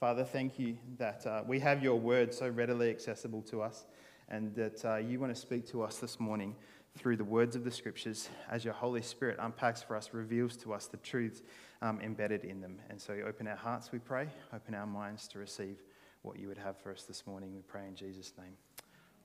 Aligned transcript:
Father, 0.00 0.22
thank 0.22 0.60
you 0.60 0.78
that 0.96 1.26
uh, 1.26 1.42
we 1.44 1.58
have 1.58 1.82
your 1.82 1.96
word 1.96 2.32
so 2.32 2.48
readily 2.48 2.88
accessible 2.88 3.42
to 3.42 3.60
us 3.60 3.86
and 4.28 4.54
that 4.54 4.84
uh, 4.84 4.96
you 4.96 5.18
want 5.18 5.34
to 5.34 5.40
speak 5.40 5.66
to 5.70 5.82
us 5.82 5.98
this 5.98 6.20
morning 6.20 6.54
through 6.96 7.16
the 7.16 7.24
words 7.24 7.56
of 7.56 7.64
the 7.64 7.70
scriptures 7.70 8.28
as 8.48 8.64
your 8.64 8.74
Holy 8.74 9.02
Spirit 9.02 9.38
unpacks 9.40 9.82
for 9.82 9.96
us, 9.96 10.10
reveals 10.12 10.56
to 10.58 10.72
us 10.72 10.86
the 10.86 10.98
truths 10.98 11.42
um, 11.82 12.00
embedded 12.00 12.44
in 12.44 12.60
them. 12.60 12.78
And 12.88 13.00
so 13.00 13.12
open 13.26 13.48
our 13.48 13.56
hearts, 13.56 13.90
we 13.90 13.98
pray, 13.98 14.28
open 14.54 14.76
our 14.76 14.86
minds 14.86 15.26
to 15.28 15.40
receive 15.40 15.82
what 16.22 16.38
you 16.38 16.46
would 16.46 16.58
have 16.58 16.76
for 16.76 16.92
us 16.92 17.02
this 17.02 17.26
morning. 17.26 17.52
We 17.52 17.62
pray 17.62 17.88
in 17.88 17.96
Jesus' 17.96 18.32
name. 18.38 18.56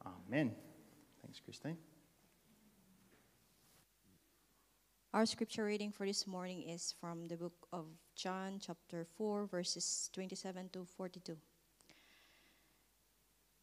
Amen. 0.07 0.53
Thanks, 1.21 1.39
Christine. 1.39 1.77
Our 5.14 5.27
scripture 5.27 5.66
reading 5.66 5.91
for 5.91 6.07
this 6.07 6.25
morning 6.25 6.64
is 6.64 6.96
from 7.00 7.27
the 7.27 7.38
book 7.38 7.68
of 7.71 7.86
John, 8.16 8.57
chapter 8.59 9.05
4, 9.16 9.46
verses 9.46 10.09
27 10.11 10.70
to 10.73 10.88
42. 10.97 11.38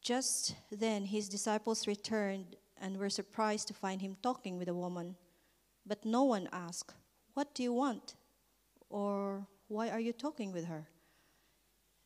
Just 0.01 0.55
then 0.71 1.07
his 1.07 1.29
disciples 1.29 1.89
returned 1.89 2.55
and 2.81 2.97
were 2.97 3.11
surprised 3.11 3.67
to 3.67 3.75
find 3.75 4.01
him 4.01 4.17
talking 4.23 4.59
with 4.59 4.69
a 4.69 4.75
woman. 4.75 5.17
But 5.85 6.05
no 6.05 6.23
one 6.23 6.49
asked, 6.53 6.95
What 7.35 7.53
do 7.53 7.65
you 7.65 7.73
want? 7.73 8.15
Or 8.89 9.45
why 9.67 9.91
are 9.91 9.99
you 9.99 10.13
talking 10.13 10.53
with 10.53 10.67
her? 10.67 10.87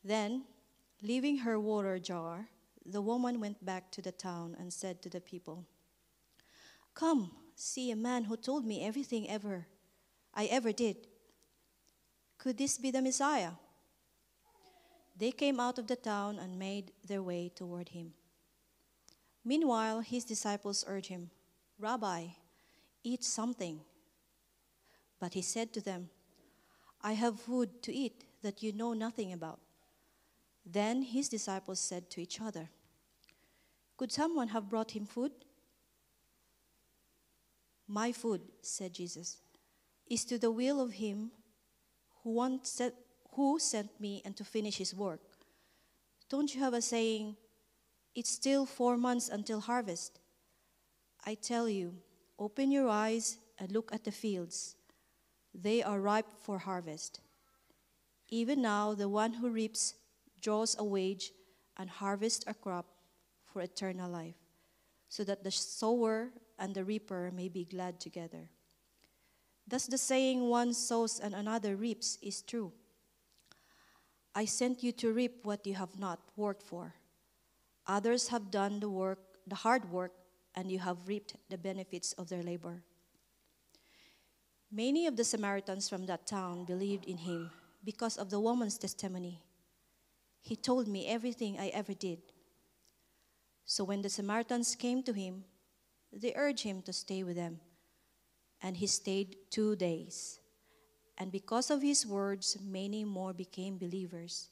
Then, 0.03 0.45
leaving 1.03 1.37
her 1.37 1.59
water 1.59 1.99
jar, 1.99 2.47
the 2.83 2.99
woman 3.03 3.39
went 3.39 3.63
back 3.63 3.91
to 3.91 4.01
the 4.01 4.11
town 4.11 4.55
and 4.59 4.73
said 4.73 5.03
to 5.03 5.09
the 5.09 5.21
people, 5.21 5.65
Come, 6.95 7.29
see 7.55 7.91
a 7.91 7.95
man 7.95 8.25
who 8.25 8.37
told 8.37 8.65
me 8.65 8.83
everything 8.83 9.29
ever 9.29 9.67
I 10.33 10.45
ever 10.45 10.73
did. 10.73 11.07
Could 12.37 12.57
this 12.57 12.77
be 12.77 12.91
the 12.91 13.01
Messiah? 13.01 13.51
They 15.17 15.31
came 15.31 15.61
out 15.61 15.79
of 15.79 15.87
the 15.87 15.95
town 15.95 16.39
and 16.39 16.59
made 16.59 16.91
their 17.07 17.23
way 17.23 17.49
toward 17.55 17.89
him. 17.89 18.13
Meanwhile, 19.45 20.01
his 20.01 20.25
disciples 20.25 20.83
urged 20.87 21.07
him, 21.07 21.29
Rabbi, 21.79 22.27
eat 23.03 23.23
something. 23.23 23.79
But 25.19 25.33
he 25.33 25.41
said 25.41 25.71
to 25.73 25.81
them, 25.81 26.09
I 27.01 27.13
have 27.13 27.39
food 27.39 27.81
to 27.83 27.93
eat 27.93 28.25
that 28.41 28.61
you 28.61 28.73
know 28.73 28.93
nothing 28.93 29.31
about. 29.31 29.59
Then 30.65 31.03
his 31.03 31.29
disciples 31.29 31.79
said 31.79 32.09
to 32.09 32.21
each 32.21 32.41
other, 32.41 32.69
Could 33.95 34.11
someone 34.11 34.49
have 34.49 34.69
brought 34.69 34.91
him 34.91 35.05
food? 35.05 35.31
My 37.87 38.11
food, 38.11 38.41
said 38.61 38.93
Jesus, 38.93 39.37
is 40.07 40.25
to 40.25 40.37
the 40.37 40.51
will 40.51 40.81
of 40.81 40.93
him 40.93 41.31
who, 42.23 42.31
wants 42.31 42.81
who 43.33 43.59
sent 43.59 43.99
me 43.99 44.21
and 44.25 44.35
to 44.37 44.43
finish 44.43 44.77
his 44.77 44.95
work. 44.95 45.21
Don't 46.29 46.53
you 46.53 46.61
have 46.61 46.73
a 46.73 46.81
saying, 46.81 47.35
it's 48.15 48.29
still 48.31 48.65
four 48.65 48.97
months 48.97 49.29
until 49.29 49.59
harvest? 49.59 50.19
I 51.25 51.35
tell 51.35 51.69
you, 51.69 51.95
open 52.39 52.71
your 52.71 52.89
eyes 52.89 53.37
and 53.59 53.71
look 53.71 53.93
at 53.93 54.03
the 54.03 54.11
fields. 54.11 54.75
They 55.53 55.83
are 55.83 55.99
ripe 55.99 56.27
for 56.41 56.59
harvest. 56.59 57.19
Even 58.29 58.61
now, 58.61 58.93
the 58.93 59.09
one 59.09 59.33
who 59.33 59.49
reaps 59.49 59.93
draws 60.41 60.75
a 60.77 60.83
wage 60.83 61.31
and 61.77 61.89
harvests 61.89 62.43
a 62.47 62.53
crop 62.53 62.87
for 63.45 63.61
eternal 63.61 64.09
life, 64.09 64.35
so 65.09 65.23
that 65.23 65.43
the 65.43 65.51
sower 65.51 66.29
and 66.57 66.73
the 66.73 66.83
reaper 66.83 67.31
may 67.33 67.49
be 67.49 67.65
glad 67.65 67.99
together. 67.99 68.49
Thus, 69.67 69.87
the 69.87 69.97
saying, 69.97 70.47
one 70.47 70.73
sows 70.73 71.19
and 71.19 71.33
another 71.33 71.75
reaps, 71.75 72.17
is 72.21 72.41
true. 72.41 72.71
I 74.35 74.45
sent 74.45 74.83
you 74.83 74.91
to 74.93 75.13
reap 75.13 75.45
what 75.45 75.65
you 75.65 75.75
have 75.75 75.97
not 75.97 76.19
worked 76.35 76.63
for. 76.63 76.93
Others 77.87 78.27
have 78.29 78.51
done 78.51 78.79
the 78.79 78.89
work, 78.89 79.19
the 79.47 79.55
hard 79.55 79.89
work, 79.91 80.11
and 80.55 80.71
you 80.71 80.79
have 80.79 81.07
reaped 81.07 81.35
the 81.49 81.57
benefits 81.57 82.13
of 82.13 82.29
their 82.29 82.43
labor. 82.43 82.83
Many 84.71 85.07
of 85.07 85.15
the 85.15 85.23
Samaritans 85.23 85.87
from 85.87 86.05
that 86.07 86.27
town 86.27 86.65
believed 86.65 87.05
in 87.05 87.17
him 87.17 87.51
because 87.83 88.17
of 88.17 88.29
the 88.29 88.39
woman's 88.39 88.77
testimony. 88.77 89.41
He 90.41 90.55
told 90.55 90.87
me 90.87 91.07
everything 91.07 91.57
I 91.59 91.67
ever 91.69 91.93
did. 91.93 92.19
So 93.63 93.83
when 93.83 94.01
the 94.01 94.09
Samaritans 94.09 94.75
came 94.75 95.01
to 95.03 95.13
him, 95.13 95.45
they 96.15 96.33
urged 96.35 96.63
him 96.63 96.81
to 96.83 96.93
stay 96.93 97.23
with 97.23 97.35
them 97.35 97.59
and 98.61 98.77
he 98.77 98.87
stayed 98.87 99.37
two 99.51 99.75
days. 99.75 100.39
And 101.17 101.31
because 101.31 101.69
of 101.69 101.81
his 101.81 102.05
words, 102.05 102.57
many 102.61 103.03
more 103.03 103.33
became 103.33 103.77
believers. 103.77 104.49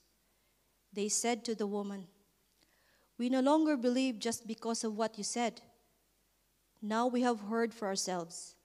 They 0.94 1.09
said 1.09 1.44
to 1.46 1.56
the 1.56 1.68
woman, 1.68 2.07
We 3.18 3.29
no 3.29 3.41
longer 3.41 3.75
believe 3.75 4.19
just 4.19 4.47
because 4.47 4.84
of 4.84 4.96
what 4.96 5.18
you 5.18 5.24
said. 5.24 5.62
Now 6.81 7.07
we 7.07 7.22
have 7.22 7.40
heard 7.40 7.74
for 7.74 7.88
ourselves, 7.88 8.56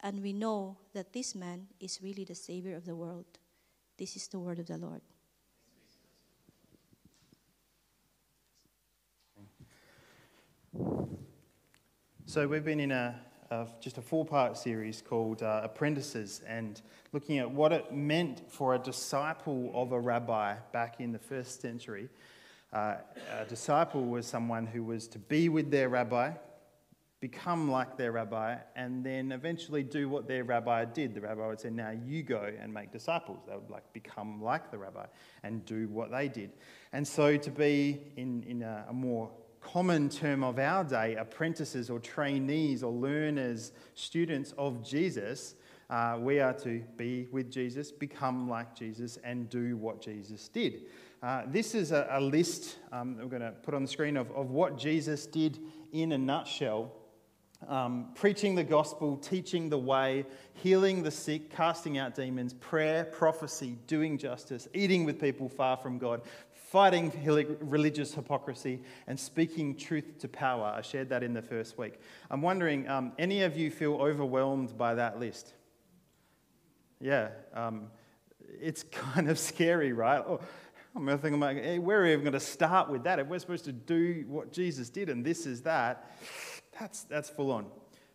and 0.00 0.22
we 0.22 0.32
know 0.32 0.76
that 0.92 1.12
this 1.12 1.34
man 1.34 1.66
is 1.80 2.02
really 2.02 2.24
the 2.24 2.34
Savior 2.34 2.76
of 2.76 2.84
the 2.84 2.94
world. 2.94 3.26
This 3.98 4.16
is 4.16 4.28
the 4.28 4.38
word 4.38 4.58
of 4.58 4.66
the 4.66 4.78
Lord. 4.78 5.02
So, 12.26 12.48
we've 12.48 12.64
been 12.64 12.80
in 12.80 12.90
a 12.90 13.20
of 13.50 13.78
just 13.80 13.98
a 13.98 14.00
four 14.00 14.24
part 14.24 14.56
series 14.56 15.02
called 15.02 15.42
uh, 15.42 15.60
Apprentices 15.62 16.40
and 16.48 16.80
looking 17.12 17.38
at 17.38 17.50
what 17.50 17.70
it 17.70 17.92
meant 17.92 18.50
for 18.50 18.74
a 18.74 18.78
disciple 18.78 19.70
of 19.74 19.92
a 19.92 20.00
rabbi 20.00 20.56
back 20.72 21.00
in 21.00 21.12
the 21.12 21.18
first 21.18 21.60
century. 21.60 22.08
Uh, 22.72 22.96
a 23.38 23.44
disciple 23.44 24.06
was 24.06 24.26
someone 24.26 24.64
who 24.64 24.82
was 24.82 25.06
to 25.08 25.18
be 25.18 25.50
with 25.50 25.70
their 25.70 25.90
rabbi, 25.90 26.32
become 27.20 27.70
like 27.70 27.98
their 27.98 28.12
rabbi, 28.12 28.56
and 28.74 29.04
then 29.04 29.30
eventually 29.30 29.82
do 29.82 30.08
what 30.08 30.26
their 30.26 30.44
rabbi 30.44 30.86
did. 30.86 31.14
The 31.14 31.20
rabbi 31.20 31.46
would 31.46 31.60
say, 31.60 31.68
Now 31.68 31.90
you 31.90 32.22
go 32.22 32.50
and 32.58 32.72
make 32.72 32.90
disciples. 32.90 33.40
They 33.46 33.54
would 33.54 33.70
like 33.70 33.92
become 33.92 34.42
like 34.42 34.70
the 34.70 34.78
rabbi 34.78 35.04
and 35.42 35.62
do 35.66 35.88
what 35.88 36.10
they 36.10 36.28
did. 36.28 36.52
And 36.94 37.06
so 37.06 37.36
to 37.36 37.50
be 37.50 38.00
in, 38.16 38.42
in 38.44 38.62
a, 38.62 38.86
a 38.88 38.94
more 38.94 39.30
common 39.64 40.08
term 40.08 40.44
of 40.44 40.58
our 40.58 40.84
day, 40.84 41.16
apprentices 41.16 41.90
or 41.90 41.98
trainees 41.98 42.82
or 42.82 42.92
learners, 42.92 43.72
students 43.94 44.52
of 44.58 44.84
Jesus, 44.84 45.54
uh, 45.90 46.16
we 46.20 46.38
are 46.38 46.52
to 46.52 46.82
be 46.96 47.26
with 47.32 47.50
Jesus, 47.50 47.90
become 47.90 48.48
like 48.48 48.74
Jesus, 48.76 49.18
and 49.24 49.48
do 49.48 49.76
what 49.76 50.00
Jesus 50.00 50.48
did. 50.48 50.82
Uh, 51.22 51.42
this 51.46 51.74
is 51.74 51.92
a, 51.92 52.06
a 52.10 52.20
list 52.20 52.78
um, 52.92 53.16
we're 53.16 53.24
going 53.26 53.42
to 53.42 53.52
put 53.62 53.74
on 53.74 53.82
the 53.82 53.88
screen 53.88 54.16
of, 54.16 54.30
of 54.32 54.50
what 54.50 54.76
Jesus 54.76 55.26
did 55.26 55.58
in 55.92 56.12
a 56.12 56.18
nutshell 56.18 56.92
um, 57.68 58.08
preaching 58.14 58.54
the 58.54 58.64
gospel, 58.64 59.16
teaching 59.16 59.68
the 59.68 59.78
way, 59.78 60.24
healing 60.54 61.02
the 61.02 61.10
sick, 61.10 61.50
casting 61.50 61.98
out 61.98 62.14
demons, 62.14 62.54
prayer, 62.54 63.04
prophecy, 63.04 63.78
doing 63.86 64.18
justice, 64.18 64.68
eating 64.74 65.04
with 65.04 65.20
people 65.20 65.48
far 65.48 65.76
from 65.76 65.98
God, 65.98 66.22
fighting 66.74 67.12
religious 67.60 68.14
hypocrisy, 68.14 68.82
and 69.06 69.20
speaking 69.20 69.76
truth 69.76 70.18
to 70.18 70.26
power. 70.26 70.74
I 70.76 70.82
shared 70.82 71.08
that 71.10 71.22
in 71.22 71.32
the 71.32 71.40
first 71.40 71.78
week. 71.78 72.00
I'm 72.32 72.42
wondering, 72.42 72.88
um, 72.88 73.12
any 73.16 73.42
of 73.42 73.56
you 73.56 73.70
feel 73.70 73.94
overwhelmed 73.94 74.76
by 74.76 74.96
that 74.96 75.20
list? 75.20 75.54
Yeah, 77.00 77.28
um, 77.52 77.92
it's 78.60 78.82
kind 78.90 79.30
of 79.30 79.38
scary, 79.38 79.92
right? 79.92 80.20
Oh, 80.26 80.40
I'm 80.96 81.06
thinking, 81.20 81.38
like, 81.38 81.62
hey, 81.62 81.78
where 81.78 82.00
are 82.00 82.06
we 82.06 82.12
even 82.12 82.24
going 82.24 82.32
to 82.32 82.40
start 82.40 82.90
with 82.90 83.04
that? 83.04 83.20
If 83.20 83.28
we're 83.28 83.38
supposed 83.38 83.66
to 83.66 83.72
do 83.72 84.24
what 84.26 84.50
Jesus 84.50 84.90
did 84.90 85.08
and 85.08 85.24
this 85.24 85.46
is 85.46 85.62
that, 85.62 86.10
that's, 86.76 87.04
that's 87.04 87.30
full 87.30 87.52
on. 87.52 87.66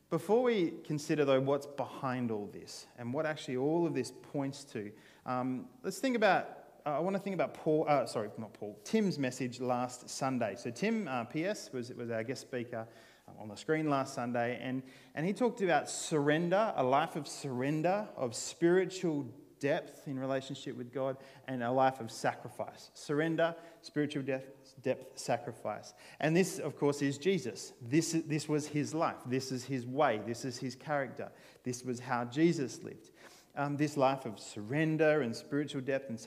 Before 0.10 0.44
we 0.44 0.74
consider, 0.84 1.24
though, 1.24 1.40
what's 1.40 1.66
behind 1.66 2.30
all 2.30 2.50
this 2.52 2.88
and 2.98 3.14
what 3.14 3.26
actually 3.26 3.56
all 3.56 3.88
of 3.88 3.94
this 3.94 4.12
points 4.34 4.66
to, 4.66 4.92
um, 5.26 5.68
let's 5.82 6.00
think 6.00 6.18
about 6.18 6.59
I 6.96 7.00
want 7.00 7.16
to 7.16 7.22
think 7.22 7.34
about 7.34 7.54
Paul, 7.54 7.86
uh, 7.88 8.06
sorry, 8.06 8.30
not 8.38 8.54
Paul, 8.54 8.80
Tim's 8.84 9.20
message 9.20 9.60
last 9.60 10.10
Sunday. 10.10 10.56
So, 10.58 10.72
Tim, 10.72 11.08
uh, 11.08 11.26
PS, 11.26 11.70
was, 11.72 11.92
was 11.94 12.10
our 12.10 12.24
guest 12.24 12.42
speaker 12.42 12.88
uh, 13.28 13.42
on 13.42 13.50
the 13.50 13.56
screen 13.56 13.90
last 13.90 14.14
Sunday, 14.14 14.60
and, 14.62 14.82
and 15.16 15.26
he 15.26 15.34
talked 15.34 15.62
about 15.62 15.90
surrender, 15.90 16.74
a 16.76 16.84
life 16.84 17.16
of 17.16 17.28
surrender, 17.28 18.08
of 18.16 18.36
spiritual 18.36 19.28
depth 19.60 20.08
in 20.08 20.18
relationship 20.18 20.76
with 20.78 20.92
God, 20.94 21.18
and 21.48 21.62
a 21.62 21.72
life 21.72 22.00
of 22.00 22.12
sacrifice. 22.12 22.92
Surrender, 22.94 23.56
spiritual 23.82 24.24
depth, 24.24 24.82
depth 24.82 25.20
sacrifice. 25.20 25.94
And 26.20 26.36
this, 26.36 26.60
of 26.60 26.78
course, 26.78 27.02
is 27.02 27.18
Jesus. 27.18 27.74
This, 27.82 28.16
this 28.26 28.48
was 28.48 28.68
his 28.68 28.94
life. 28.94 29.18
This 29.26 29.52
is 29.52 29.66
his 29.66 29.86
way. 29.86 30.22
This 30.26 30.46
is 30.46 30.58
his 30.58 30.76
character. 30.76 31.30
This 31.64 31.84
was 31.84 32.00
how 32.00 32.26
Jesus 32.26 32.82
lived. 32.84 33.12
Um, 33.56 33.78
this 33.78 33.98
life 33.98 34.26
of 34.26 34.40
surrender 34.40 35.22
and 35.22 35.36
spiritual 35.36 35.82
depth 35.82 36.10
and 36.10 36.20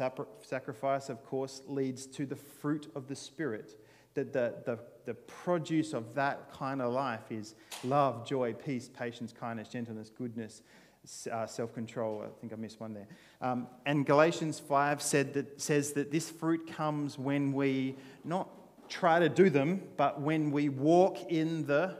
sacrifice, 0.42 1.08
of 1.08 1.24
course, 1.24 1.62
leads 1.66 2.06
to 2.06 2.26
the 2.26 2.36
fruit 2.36 2.90
of 2.94 3.08
the 3.08 3.16
Spirit. 3.16 3.78
That 4.14 4.32
the, 4.32 4.54
the, 4.66 4.78
the 5.06 5.14
produce 5.14 5.94
of 5.94 6.14
that 6.14 6.52
kind 6.52 6.82
of 6.82 6.92
life 6.92 7.30
is 7.30 7.54
love, 7.84 8.26
joy, 8.26 8.52
peace, 8.52 8.88
patience, 8.88 9.32
kindness, 9.32 9.68
gentleness, 9.68 10.10
goodness, 10.10 10.62
uh, 11.30 11.46
self 11.46 11.74
control. 11.74 12.24
I 12.24 12.40
think 12.40 12.52
I 12.52 12.56
missed 12.56 12.80
one 12.80 12.94
there. 12.94 13.08
Um, 13.40 13.66
and 13.86 14.04
Galatians 14.06 14.60
5 14.60 15.02
said 15.02 15.34
that, 15.34 15.60
says 15.60 15.92
that 15.94 16.10
this 16.10 16.30
fruit 16.30 16.70
comes 16.72 17.18
when 17.18 17.52
we 17.52 17.96
not 18.24 18.48
try 18.88 19.18
to 19.18 19.28
do 19.28 19.50
them, 19.50 19.82
but 19.96 20.20
when 20.20 20.50
we 20.50 20.68
walk 20.68 21.30
in 21.30 21.66
the 21.66 21.96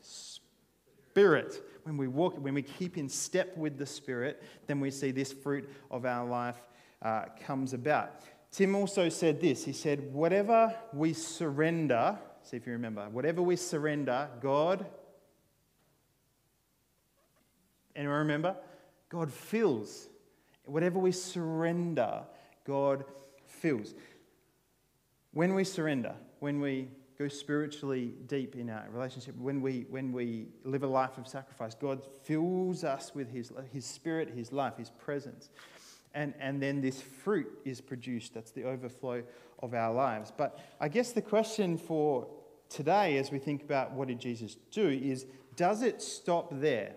Spirit. 0.00 1.62
When 1.84 1.96
we 1.96 2.08
walk, 2.08 2.36
when 2.38 2.54
we 2.54 2.62
keep 2.62 2.98
in 2.98 3.08
step 3.08 3.56
with 3.56 3.78
the 3.78 3.86
Spirit, 3.86 4.42
then 4.66 4.80
we 4.80 4.90
see 4.90 5.10
this 5.10 5.32
fruit 5.32 5.68
of 5.90 6.04
our 6.04 6.26
life 6.28 6.60
uh, 7.02 7.26
comes 7.46 7.72
about. 7.72 8.22
Tim 8.50 8.74
also 8.74 9.08
said 9.08 9.40
this. 9.40 9.64
He 9.64 9.72
said, 9.72 10.12
Whatever 10.12 10.74
we 10.92 11.12
surrender, 11.12 12.18
see 12.42 12.56
if 12.56 12.66
you 12.66 12.72
remember, 12.72 13.08
whatever 13.10 13.42
we 13.42 13.56
surrender, 13.56 14.28
God 14.40 14.86
Anyone 17.96 18.18
remember? 18.18 18.56
God 19.08 19.32
fills. 19.32 20.08
Whatever 20.64 20.98
we 20.98 21.12
surrender, 21.12 22.22
God 22.64 23.04
fills. 23.46 23.94
When 25.32 25.54
we 25.54 25.64
surrender, 25.64 26.14
when 26.40 26.60
we 26.60 26.88
go 27.24 27.28
spiritually 27.28 28.12
deep 28.26 28.54
in 28.54 28.70
our 28.70 28.84
relationship, 28.90 29.34
when 29.38 29.60
we, 29.60 29.86
when 29.88 30.12
we 30.12 30.46
live 30.64 30.82
a 30.82 30.86
life 30.86 31.16
of 31.18 31.26
sacrifice, 31.26 31.74
God 31.74 32.02
fills 32.22 32.84
us 32.84 33.14
with 33.14 33.30
His, 33.30 33.52
his 33.72 33.84
Spirit, 33.84 34.30
His 34.34 34.52
life, 34.52 34.76
His 34.76 34.90
presence. 34.90 35.48
And, 36.14 36.34
and 36.38 36.62
then 36.62 36.80
this 36.80 37.00
fruit 37.00 37.50
is 37.64 37.80
produced. 37.80 38.34
That's 38.34 38.52
the 38.52 38.64
overflow 38.64 39.22
of 39.60 39.74
our 39.74 39.92
lives. 39.92 40.32
But 40.36 40.58
I 40.80 40.88
guess 40.88 41.12
the 41.12 41.22
question 41.22 41.76
for 41.76 42.28
today, 42.68 43.16
as 43.18 43.30
we 43.30 43.38
think 43.38 43.62
about 43.62 43.92
what 43.92 44.08
did 44.08 44.20
Jesus 44.20 44.56
do, 44.70 44.88
is 44.88 45.26
does 45.56 45.82
it 45.82 46.02
stop 46.02 46.48
there? 46.52 46.96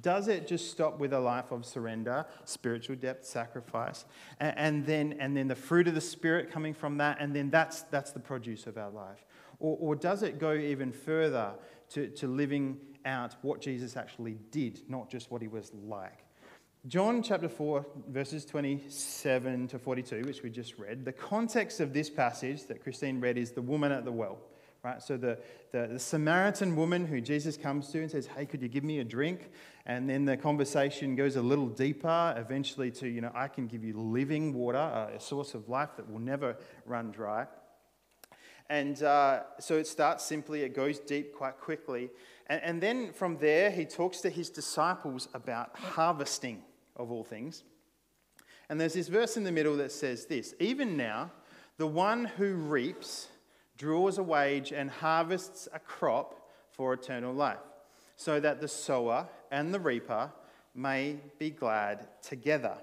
Does 0.00 0.26
it 0.26 0.48
just 0.48 0.70
stop 0.70 0.98
with 0.98 1.12
a 1.12 1.20
life 1.20 1.52
of 1.52 1.64
surrender, 1.64 2.26
spiritual 2.44 2.96
depth, 2.96 3.24
sacrifice, 3.24 4.04
and, 4.40 4.58
and, 4.58 4.86
then, 4.86 5.16
and 5.20 5.36
then 5.36 5.46
the 5.46 5.54
fruit 5.54 5.86
of 5.86 5.94
the 5.94 6.00
Spirit 6.00 6.50
coming 6.50 6.74
from 6.74 6.98
that, 6.98 7.18
and 7.20 7.34
then 7.34 7.48
that's, 7.48 7.82
that's 7.82 8.10
the 8.10 8.20
produce 8.20 8.66
of 8.66 8.76
our 8.76 8.90
life? 8.90 9.24
Or, 9.60 9.76
or 9.80 9.94
does 9.94 10.22
it 10.22 10.40
go 10.40 10.52
even 10.52 10.90
further 10.90 11.52
to, 11.90 12.08
to 12.08 12.26
living 12.26 12.78
out 13.04 13.36
what 13.42 13.60
Jesus 13.60 13.96
actually 13.96 14.38
did, 14.50 14.82
not 14.88 15.08
just 15.08 15.30
what 15.30 15.42
he 15.42 15.48
was 15.48 15.70
like? 15.86 16.24
John 16.86 17.22
chapter 17.22 17.48
4, 17.48 17.86
verses 18.08 18.44
27 18.44 19.68
to 19.68 19.78
42, 19.78 20.22
which 20.24 20.42
we 20.42 20.50
just 20.50 20.76
read, 20.76 21.04
the 21.04 21.12
context 21.12 21.80
of 21.80 21.92
this 21.94 22.10
passage 22.10 22.64
that 22.66 22.82
Christine 22.82 23.20
read 23.20 23.38
is 23.38 23.52
the 23.52 23.62
woman 23.62 23.90
at 23.90 24.04
the 24.04 24.12
well. 24.12 24.38
Right? 24.84 25.02
So 25.02 25.16
the, 25.16 25.38
the, 25.72 25.86
the, 25.92 25.98
Samaritan 25.98 26.76
woman 26.76 27.06
who 27.06 27.18
Jesus 27.18 27.56
comes 27.56 27.88
to 27.92 28.02
and 28.02 28.10
says, 28.10 28.26
Hey, 28.26 28.44
could 28.44 28.60
you 28.60 28.68
give 28.68 28.84
me 28.84 28.98
a 28.98 29.04
drink? 29.04 29.50
And 29.86 30.08
then 30.08 30.26
the 30.26 30.36
conversation 30.36 31.16
goes 31.16 31.36
a 31.36 31.42
little 31.42 31.68
deeper, 31.68 32.34
eventually 32.36 32.90
to, 32.92 33.08
you 33.08 33.22
know, 33.22 33.32
I 33.34 33.48
can 33.48 33.66
give 33.66 33.82
you 33.82 33.98
living 33.98 34.52
water, 34.52 34.76
a 34.78 35.18
source 35.18 35.54
of 35.54 35.70
life 35.70 35.96
that 35.96 36.10
will 36.10 36.18
never 36.18 36.58
run 36.84 37.12
dry. 37.12 37.46
And 38.68 39.02
uh, 39.02 39.44
so 39.58 39.76
it 39.78 39.86
starts 39.86 40.22
simply, 40.22 40.62
it 40.62 40.74
goes 40.74 40.98
deep 40.98 41.34
quite 41.34 41.58
quickly. 41.58 42.10
And, 42.48 42.62
and 42.62 42.80
then 42.82 43.12
from 43.14 43.38
there, 43.38 43.70
he 43.70 43.86
talks 43.86 44.20
to 44.20 44.28
his 44.28 44.50
disciples 44.50 45.28
about 45.32 45.76
harvesting, 45.78 46.62
of 46.96 47.10
all 47.10 47.24
things. 47.24 47.64
And 48.68 48.78
there's 48.78 48.94
this 48.94 49.08
verse 49.08 49.38
in 49.38 49.44
the 49.44 49.52
middle 49.52 49.76
that 49.78 49.92
says 49.92 50.26
this 50.26 50.54
Even 50.60 50.94
now, 50.94 51.30
the 51.78 51.86
one 51.86 52.26
who 52.26 52.54
reaps, 52.54 53.28
draws 53.76 54.18
a 54.18 54.22
wage 54.22 54.72
and 54.72 54.90
harvests 54.90 55.68
a 55.72 55.78
crop 55.78 56.48
for 56.70 56.92
eternal 56.92 57.32
life, 57.32 57.58
so 58.16 58.40
that 58.40 58.60
the 58.60 58.68
sower 58.68 59.28
and 59.50 59.72
the 59.72 59.80
reaper 59.80 60.32
may 60.74 61.18
be 61.38 61.50
glad 61.50 62.08
together. 62.22 62.76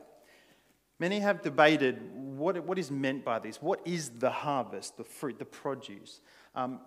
Many 0.99 1.19
have 1.19 1.41
debated 1.41 1.99
what, 2.13 2.63
what 2.63 2.77
is 2.77 2.91
meant 2.91 3.25
by 3.25 3.39
this. 3.39 3.61
What 3.61 3.81
is 3.85 4.09
the 4.09 4.29
harvest, 4.29 4.97
the 4.97 5.03
fruit, 5.03 5.39
the 5.39 5.45
produce? 5.45 6.21
Um, 6.53 6.79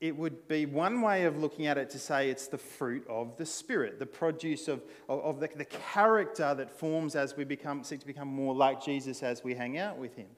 it 0.00 0.16
would 0.16 0.46
be 0.46 0.66
one 0.66 1.02
way 1.02 1.24
of 1.24 1.38
looking 1.38 1.66
at 1.66 1.76
it 1.76 1.90
to 1.90 1.98
say 1.98 2.30
it's 2.30 2.46
the 2.46 2.58
fruit 2.58 3.04
of 3.08 3.36
the 3.36 3.46
Spirit, 3.46 3.98
the 3.98 4.06
produce 4.06 4.68
of, 4.68 4.82
of, 5.08 5.20
of 5.20 5.40
the, 5.40 5.48
the 5.56 5.64
character 5.64 6.54
that 6.54 6.70
forms 6.70 7.16
as 7.16 7.36
we 7.36 7.44
become, 7.44 7.82
seek 7.82 8.00
to 8.00 8.06
become 8.06 8.28
more 8.28 8.54
like 8.54 8.84
Jesus 8.84 9.22
as 9.22 9.42
we 9.42 9.54
hang 9.54 9.78
out 9.78 9.98
with 9.98 10.14
Him. 10.14 10.28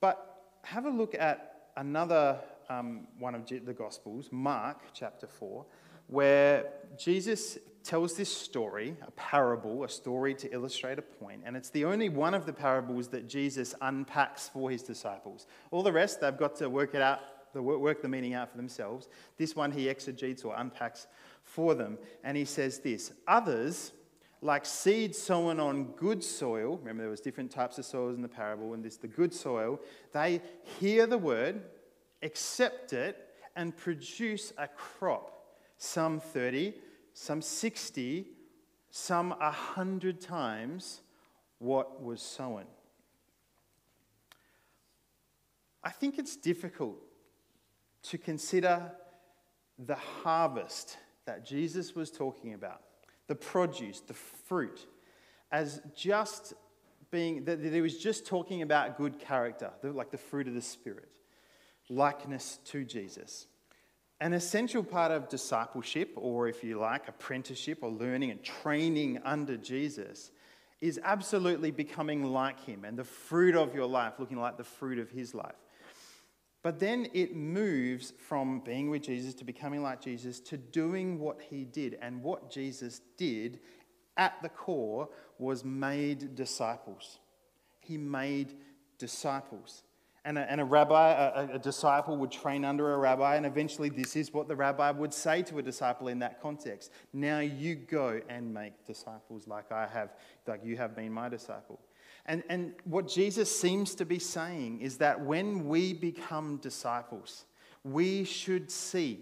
But 0.00 0.35
have 0.66 0.84
a 0.84 0.90
look 0.90 1.14
at 1.14 1.68
another 1.76 2.40
um, 2.68 3.06
one 3.20 3.36
of 3.36 3.46
the 3.46 3.72
Gospels, 3.72 4.28
Mark 4.32 4.80
chapter 4.92 5.28
4, 5.28 5.64
where 6.08 6.72
Jesus 6.98 7.58
tells 7.84 8.16
this 8.16 8.36
story, 8.36 8.96
a 9.06 9.10
parable, 9.12 9.84
a 9.84 9.88
story 9.88 10.34
to 10.34 10.52
illustrate 10.52 10.98
a 10.98 11.02
point, 11.02 11.42
and 11.44 11.56
it's 11.56 11.70
the 11.70 11.84
only 11.84 12.08
one 12.08 12.34
of 12.34 12.46
the 12.46 12.52
parables 12.52 13.06
that 13.08 13.28
Jesus 13.28 13.76
unpacks 13.80 14.48
for 14.48 14.68
his 14.68 14.82
disciples. 14.82 15.46
All 15.70 15.84
the 15.84 15.92
rest, 15.92 16.20
they've 16.20 16.36
got 16.36 16.56
to 16.56 16.68
work 16.68 16.96
it 16.96 17.02
out, 17.02 17.20
work 17.54 18.02
the 18.02 18.08
meaning 18.08 18.34
out 18.34 18.50
for 18.50 18.56
themselves. 18.56 19.08
This 19.38 19.54
one 19.54 19.70
he 19.70 19.88
exegetes 19.88 20.44
or 20.44 20.56
unpacks 20.56 21.06
for 21.44 21.76
them, 21.76 21.96
and 22.24 22.36
he 22.36 22.44
says 22.44 22.80
this 22.80 23.12
Others, 23.28 23.92
like 24.46 24.64
seed 24.64 25.14
sown 25.14 25.58
on 25.58 25.86
good 25.96 26.22
soil, 26.22 26.78
remember 26.78 27.02
there 27.02 27.10
was 27.10 27.20
different 27.20 27.50
types 27.50 27.78
of 27.78 27.84
soils 27.84 28.14
in 28.14 28.22
the 28.22 28.28
parable, 28.28 28.74
and 28.74 28.84
this 28.84 28.96
the 28.96 29.08
good 29.08 29.34
soil, 29.34 29.80
they 30.12 30.40
hear 30.78 31.06
the 31.06 31.18
word, 31.18 31.60
accept 32.22 32.92
it, 32.92 33.16
and 33.56 33.76
produce 33.76 34.52
a 34.56 34.68
crop. 34.68 35.32
Some 35.78 36.20
30, 36.20 36.74
some 37.12 37.42
60, 37.42 38.28
some 38.90 39.30
100 39.30 40.20
times 40.20 41.00
what 41.58 42.00
was 42.00 42.22
sown. 42.22 42.66
I 45.82 45.90
think 45.90 46.18
it's 46.18 46.36
difficult 46.36 47.02
to 48.04 48.16
consider 48.16 48.92
the 49.78 49.96
harvest 49.96 50.98
that 51.26 51.44
Jesus 51.44 51.94
was 51.96 52.10
talking 52.12 52.54
about 52.54 52.82
the 53.28 53.34
produce, 53.34 54.00
the 54.00 54.14
fruit, 54.14 54.86
as 55.50 55.80
just 55.94 56.54
being, 57.10 57.44
that, 57.44 57.60
he 57.60 57.80
was 57.80 57.98
just 57.98 58.26
talking 58.26 58.62
about 58.62 58.96
good 58.96 59.18
character, 59.18 59.70
like 59.82 60.10
the 60.10 60.18
fruit 60.18 60.48
of 60.48 60.54
the 60.54 60.62
Spirit, 60.62 61.12
likeness 61.88 62.58
to 62.66 62.84
Jesus. 62.84 63.46
An 64.20 64.32
essential 64.32 64.82
part 64.82 65.12
of 65.12 65.28
discipleship, 65.28 66.12
or 66.16 66.48
if 66.48 66.64
you 66.64 66.78
like, 66.78 67.06
apprenticeship 67.08 67.78
or 67.82 67.90
learning 67.90 68.30
and 68.30 68.42
training 68.42 69.18
under 69.24 69.56
Jesus, 69.56 70.30
is 70.80 71.00
absolutely 71.02 71.70
becoming 71.70 72.24
like 72.24 72.60
him 72.64 72.84
and 72.84 72.98
the 72.98 73.04
fruit 73.04 73.54
of 73.54 73.74
your 73.74 73.86
life 73.86 74.14
looking 74.18 74.38
like 74.38 74.56
the 74.56 74.64
fruit 74.64 74.98
of 74.98 75.10
his 75.10 75.34
life. 75.34 75.54
But 76.66 76.80
then 76.80 77.06
it 77.14 77.36
moves 77.36 78.12
from 78.18 78.58
being 78.58 78.90
with 78.90 79.02
Jesus 79.02 79.34
to 79.34 79.44
becoming 79.44 79.84
like 79.84 80.00
Jesus 80.00 80.40
to 80.40 80.56
doing 80.56 81.20
what 81.20 81.40
he 81.40 81.64
did. 81.64 81.96
And 82.02 82.24
what 82.24 82.50
Jesus 82.50 83.02
did 83.16 83.60
at 84.16 84.42
the 84.42 84.48
core 84.48 85.08
was 85.38 85.64
made 85.64 86.34
disciples. 86.34 87.20
He 87.78 87.96
made 87.96 88.54
disciples. 88.98 89.84
And 90.24 90.38
a, 90.38 90.50
and 90.50 90.60
a 90.60 90.64
rabbi, 90.64 91.12
a, 91.12 91.54
a 91.54 91.58
disciple 91.60 92.16
would 92.16 92.32
train 92.32 92.64
under 92.64 92.94
a 92.94 92.98
rabbi, 92.98 93.36
and 93.36 93.46
eventually, 93.46 93.88
this 93.88 94.16
is 94.16 94.34
what 94.34 94.48
the 94.48 94.56
rabbi 94.56 94.90
would 94.90 95.14
say 95.14 95.42
to 95.42 95.60
a 95.60 95.62
disciple 95.62 96.08
in 96.08 96.18
that 96.18 96.42
context. 96.42 96.90
Now 97.12 97.38
you 97.38 97.76
go 97.76 98.20
and 98.28 98.52
make 98.52 98.84
disciples 98.84 99.46
like 99.46 99.70
I 99.70 99.86
have, 99.86 100.14
like 100.48 100.64
you 100.64 100.76
have 100.78 100.96
been 100.96 101.12
my 101.12 101.28
disciple. 101.28 101.78
And, 102.26 102.42
and 102.48 102.74
what 102.84 103.08
Jesus 103.08 103.56
seems 103.56 103.94
to 103.94 104.04
be 104.04 104.18
saying 104.18 104.80
is 104.80 104.98
that 104.98 105.20
when 105.20 105.68
we 105.68 105.92
become 105.92 106.56
disciples, 106.58 107.44
we 107.84 108.24
should 108.24 108.70
see 108.70 109.20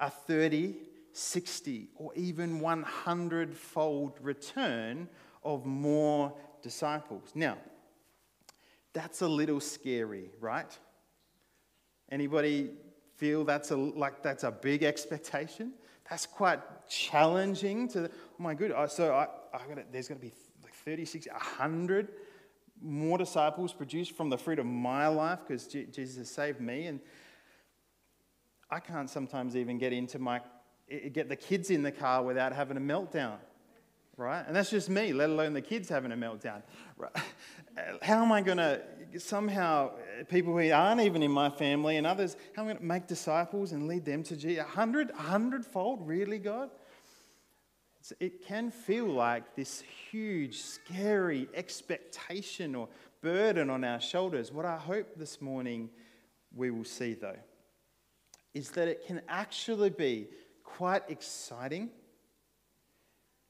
a 0.00 0.10
30, 0.10 0.74
60, 1.12 1.88
or 1.94 2.12
even 2.16 2.58
100 2.58 3.56
fold 3.56 4.18
return 4.20 5.08
of 5.44 5.64
more 5.64 6.34
disciples. 6.60 7.30
Now, 7.36 7.56
that's 8.92 9.22
a 9.22 9.28
little 9.28 9.60
scary, 9.60 10.30
right? 10.40 10.76
Anybody 12.10 12.70
feel 13.16 13.44
that's 13.44 13.70
a, 13.70 13.76
like 13.76 14.24
that's 14.24 14.42
a 14.42 14.50
big 14.50 14.82
expectation? 14.82 15.72
That's 16.08 16.26
quite 16.26 16.58
challenging 16.88 17.86
to, 17.90 18.06
oh 18.06 18.42
my 18.42 18.54
goodness, 18.54 18.94
so 18.94 19.14
I, 19.14 19.28
I 19.56 19.60
gotta, 19.68 19.84
there's 19.92 20.08
going 20.08 20.18
to 20.18 20.26
be 20.26 20.32
like 20.64 20.74
36, 20.74 21.28
100 21.28 22.08
more 22.82 23.18
disciples 23.18 23.72
produced 23.72 24.16
from 24.16 24.30
the 24.30 24.38
fruit 24.38 24.58
of 24.58 24.66
my 24.66 25.06
life 25.08 25.40
because 25.46 25.66
Jesus 25.66 26.16
has 26.16 26.30
saved 26.30 26.60
me. 26.60 26.86
And 26.86 27.00
I 28.70 28.80
can't 28.80 29.10
sometimes 29.10 29.56
even 29.56 29.78
get 29.78 29.92
into 29.92 30.18
my 30.18 30.40
get 31.12 31.28
the 31.28 31.36
kids 31.36 31.70
in 31.70 31.82
the 31.82 31.92
car 31.92 32.22
without 32.22 32.52
having 32.52 32.76
a 32.76 32.80
meltdown, 32.80 33.36
right? 34.16 34.44
And 34.46 34.56
that's 34.56 34.70
just 34.70 34.88
me, 34.88 35.12
let 35.12 35.30
alone 35.30 35.52
the 35.52 35.62
kids 35.62 35.88
having 35.88 36.10
a 36.10 36.16
meltdown. 36.16 36.62
Right? 36.96 37.12
How 38.02 38.24
am 38.24 38.32
I 38.32 38.42
going 38.42 38.58
to 38.58 38.82
somehow 39.18 39.90
uh, 39.90 40.24
people 40.24 40.52
who 40.58 40.72
aren't 40.72 41.00
even 41.00 41.22
in 41.22 41.30
my 41.30 41.48
family 41.48 41.96
and 41.96 42.06
others? 42.06 42.36
How 42.54 42.62
am 42.62 42.68
I 42.68 42.72
going 42.72 42.78
to 42.78 42.84
make 42.84 43.06
disciples 43.06 43.72
and 43.72 43.86
lead 43.86 44.04
them 44.04 44.24
to 44.24 44.36
Jesus? 44.36 44.64
A 44.64 44.68
hundred, 44.68 45.10
a 45.10 45.22
hundredfold, 45.22 46.06
really, 46.06 46.38
God? 46.38 46.70
It 48.18 48.44
can 48.46 48.70
feel 48.70 49.06
like 49.06 49.54
this 49.54 49.82
huge, 50.10 50.58
scary 50.58 51.48
expectation 51.54 52.74
or 52.74 52.88
burden 53.20 53.68
on 53.68 53.84
our 53.84 54.00
shoulders. 54.00 54.50
What 54.50 54.64
I 54.64 54.78
hope 54.78 55.16
this 55.16 55.40
morning 55.40 55.90
we 56.54 56.70
will 56.70 56.84
see, 56.84 57.14
though, 57.14 57.36
is 58.54 58.70
that 58.70 58.88
it 58.88 59.06
can 59.06 59.20
actually 59.28 59.90
be 59.90 60.28
quite 60.64 61.02
exciting, 61.08 61.90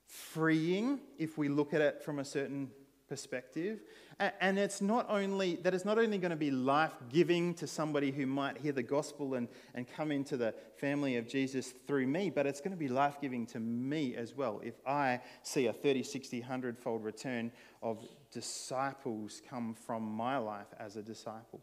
freeing 0.06 1.00
if 1.18 1.38
we 1.38 1.48
look 1.48 1.72
at 1.72 1.80
it 1.80 2.02
from 2.02 2.18
a 2.18 2.24
certain 2.24 2.70
perspective. 3.08 3.80
And 4.20 4.58
it's 4.58 4.82
not 4.82 5.06
only 5.08 5.56
that 5.62 5.72
it's 5.72 5.86
not 5.86 5.98
only 5.98 6.18
going 6.18 6.30
to 6.30 6.36
be 6.36 6.50
life 6.50 6.92
giving 7.10 7.54
to 7.54 7.66
somebody 7.66 8.10
who 8.10 8.26
might 8.26 8.58
hear 8.58 8.72
the 8.72 8.82
gospel 8.82 9.32
and, 9.32 9.48
and 9.74 9.90
come 9.90 10.12
into 10.12 10.36
the 10.36 10.54
family 10.76 11.16
of 11.16 11.26
Jesus 11.26 11.72
through 11.86 12.06
me, 12.06 12.28
but 12.28 12.46
it's 12.46 12.60
going 12.60 12.72
to 12.72 12.76
be 12.76 12.88
life 12.88 13.16
giving 13.18 13.46
to 13.46 13.58
me 13.58 14.14
as 14.16 14.36
well 14.36 14.60
if 14.62 14.74
I 14.86 15.20
see 15.42 15.68
a 15.68 15.72
30, 15.72 16.02
60, 16.02 16.40
100 16.40 16.78
fold 16.78 17.02
return 17.02 17.50
of 17.82 18.06
disciples 18.30 19.40
come 19.48 19.72
from 19.72 20.02
my 20.02 20.36
life 20.36 20.68
as 20.78 20.96
a 20.96 21.02
disciple. 21.02 21.62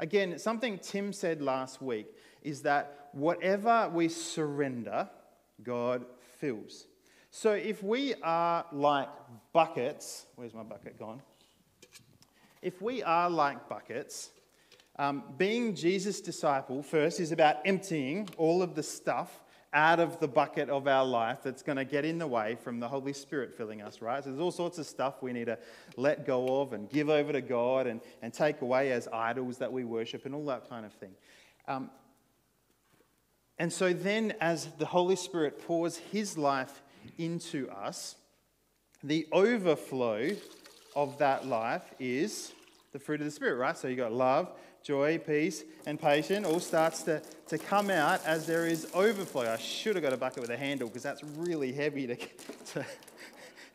Again, 0.00 0.36
something 0.40 0.80
Tim 0.80 1.12
said 1.12 1.40
last 1.40 1.80
week 1.80 2.08
is 2.42 2.62
that 2.62 3.10
whatever 3.12 3.88
we 3.94 4.08
surrender, 4.08 5.08
God 5.62 6.04
fills. 6.40 6.88
So 7.30 7.52
if 7.52 7.84
we 7.84 8.14
are 8.22 8.66
like 8.72 9.10
buckets, 9.52 10.26
where's 10.34 10.54
my 10.54 10.64
bucket 10.64 10.98
gone? 10.98 11.22
If 12.64 12.80
we 12.80 13.02
are 13.02 13.28
like 13.28 13.68
buckets, 13.68 14.30
um, 14.98 15.22
being 15.36 15.74
Jesus' 15.74 16.22
disciple 16.22 16.82
first 16.82 17.20
is 17.20 17.30
about 17.30 17.56
emptying 17.66 18.26
all 18.38 18.62
of 18.62 18.74
the 18.74 18.82
stuff 18.82 19.42
out 19.74 20.00
of 20.00 20.18
the 20.18 20.28
bucket 20.28 20.70
of 20.70 20.88
our 20.88 21.04
life 21.04 21.40
that's 21.44 21.62
going 21.62 21.76
to 21.76 21.84
get 21.84 22.06
in 22.06 22.16
the 22.16 22.26
way 22.26 22.54
from 22.54 22.80
the 22.80 22.88
Holy 22.88 23.12
Spirit 23.12 23.54
filling 23.54 23.82
us, 23.82 24.00
right? 24.00 24.24
So 24.24 24.30
there's 24.30 24.40
all 24.40 24.50
sorts 24.50 24.78
of 24.78 24.86
stuff 24.86 25.20
we 25.20 25.34
need 25.34 25.44
to 25.44 25.58
let 25.98 26.24
go 26.24 26.62
of 26.62 26.72
and 26.72 26.88
give 26.88 27.10
over 27.10 27.32
to 27.32 27.42
God 27.42 27.86
and, 27.86 28.00
and 28.22 28.32
take 28.32 28.62
away 28.62 28.92
as 28.92 29.08
idols 29.12 29.58
that 29.58 29.70
we 29.70 29.84
worship 29.84 30.24
and 30.24 30.34
all 30.34 30.46
that 30.46 30.66
kind 30.70 30.86
of 30.86 30.92
thing. 30.94 31.12
Um, 31.68 31.90
and 33.58 33.70
so 33.70 33.92
then, 33.92 34.32
as 34.40 34.68
the 34.78 34.86
Holy 34.86 35.16
Spirit 35.16 35.66
pours 35.66 35.98
His 35.98 36.38
life 36.38 36.82
into 37.18 37.68
us, 37.68 38.16
the 39.02 39.26
overflow 39.32 40.30
of 40.96 41.18
that 41.18 41.46
life 41.46 41.92
is 41.98 42.52
the 42.94 43.00
fruit 43.00 43.20
of 43.20 43.24
the 43.24 43.30
Spirit, 43.30 43.56
right? 43.56 43.76
So 43.76 43.88
you've 43.88 43.98
got 43.98 44.12
love, 44.12 44.52
joy, 44.80 45.18
peace, 45.18 45.64
and 45.84 46.00
patience 46.00 46.46
all 46.46 46.60
starts 46.60 47.02
to, 47.02 47.20
to 47.48 47.58
come 47.58 47.90
out 47.90 48.24
as 48.24 48.46
there 48.46 48.68
is 48.68 48.86
overflow. 48.94 49.52
I 49.52 49.56
should 49.56 49.96
have 49.96 50.04
got 50.04 50.12
a 50.12 50.16
bucket 50.16 50.40
with 50.40 50.50
a 50.50 50.56
handle 50.56 50.86
because 50.86 51.02
that's 51.02 51.24
really 51.24 51.72
heavy 51.72 52.06
to, 52.06 52.14
to, 52.66 52.86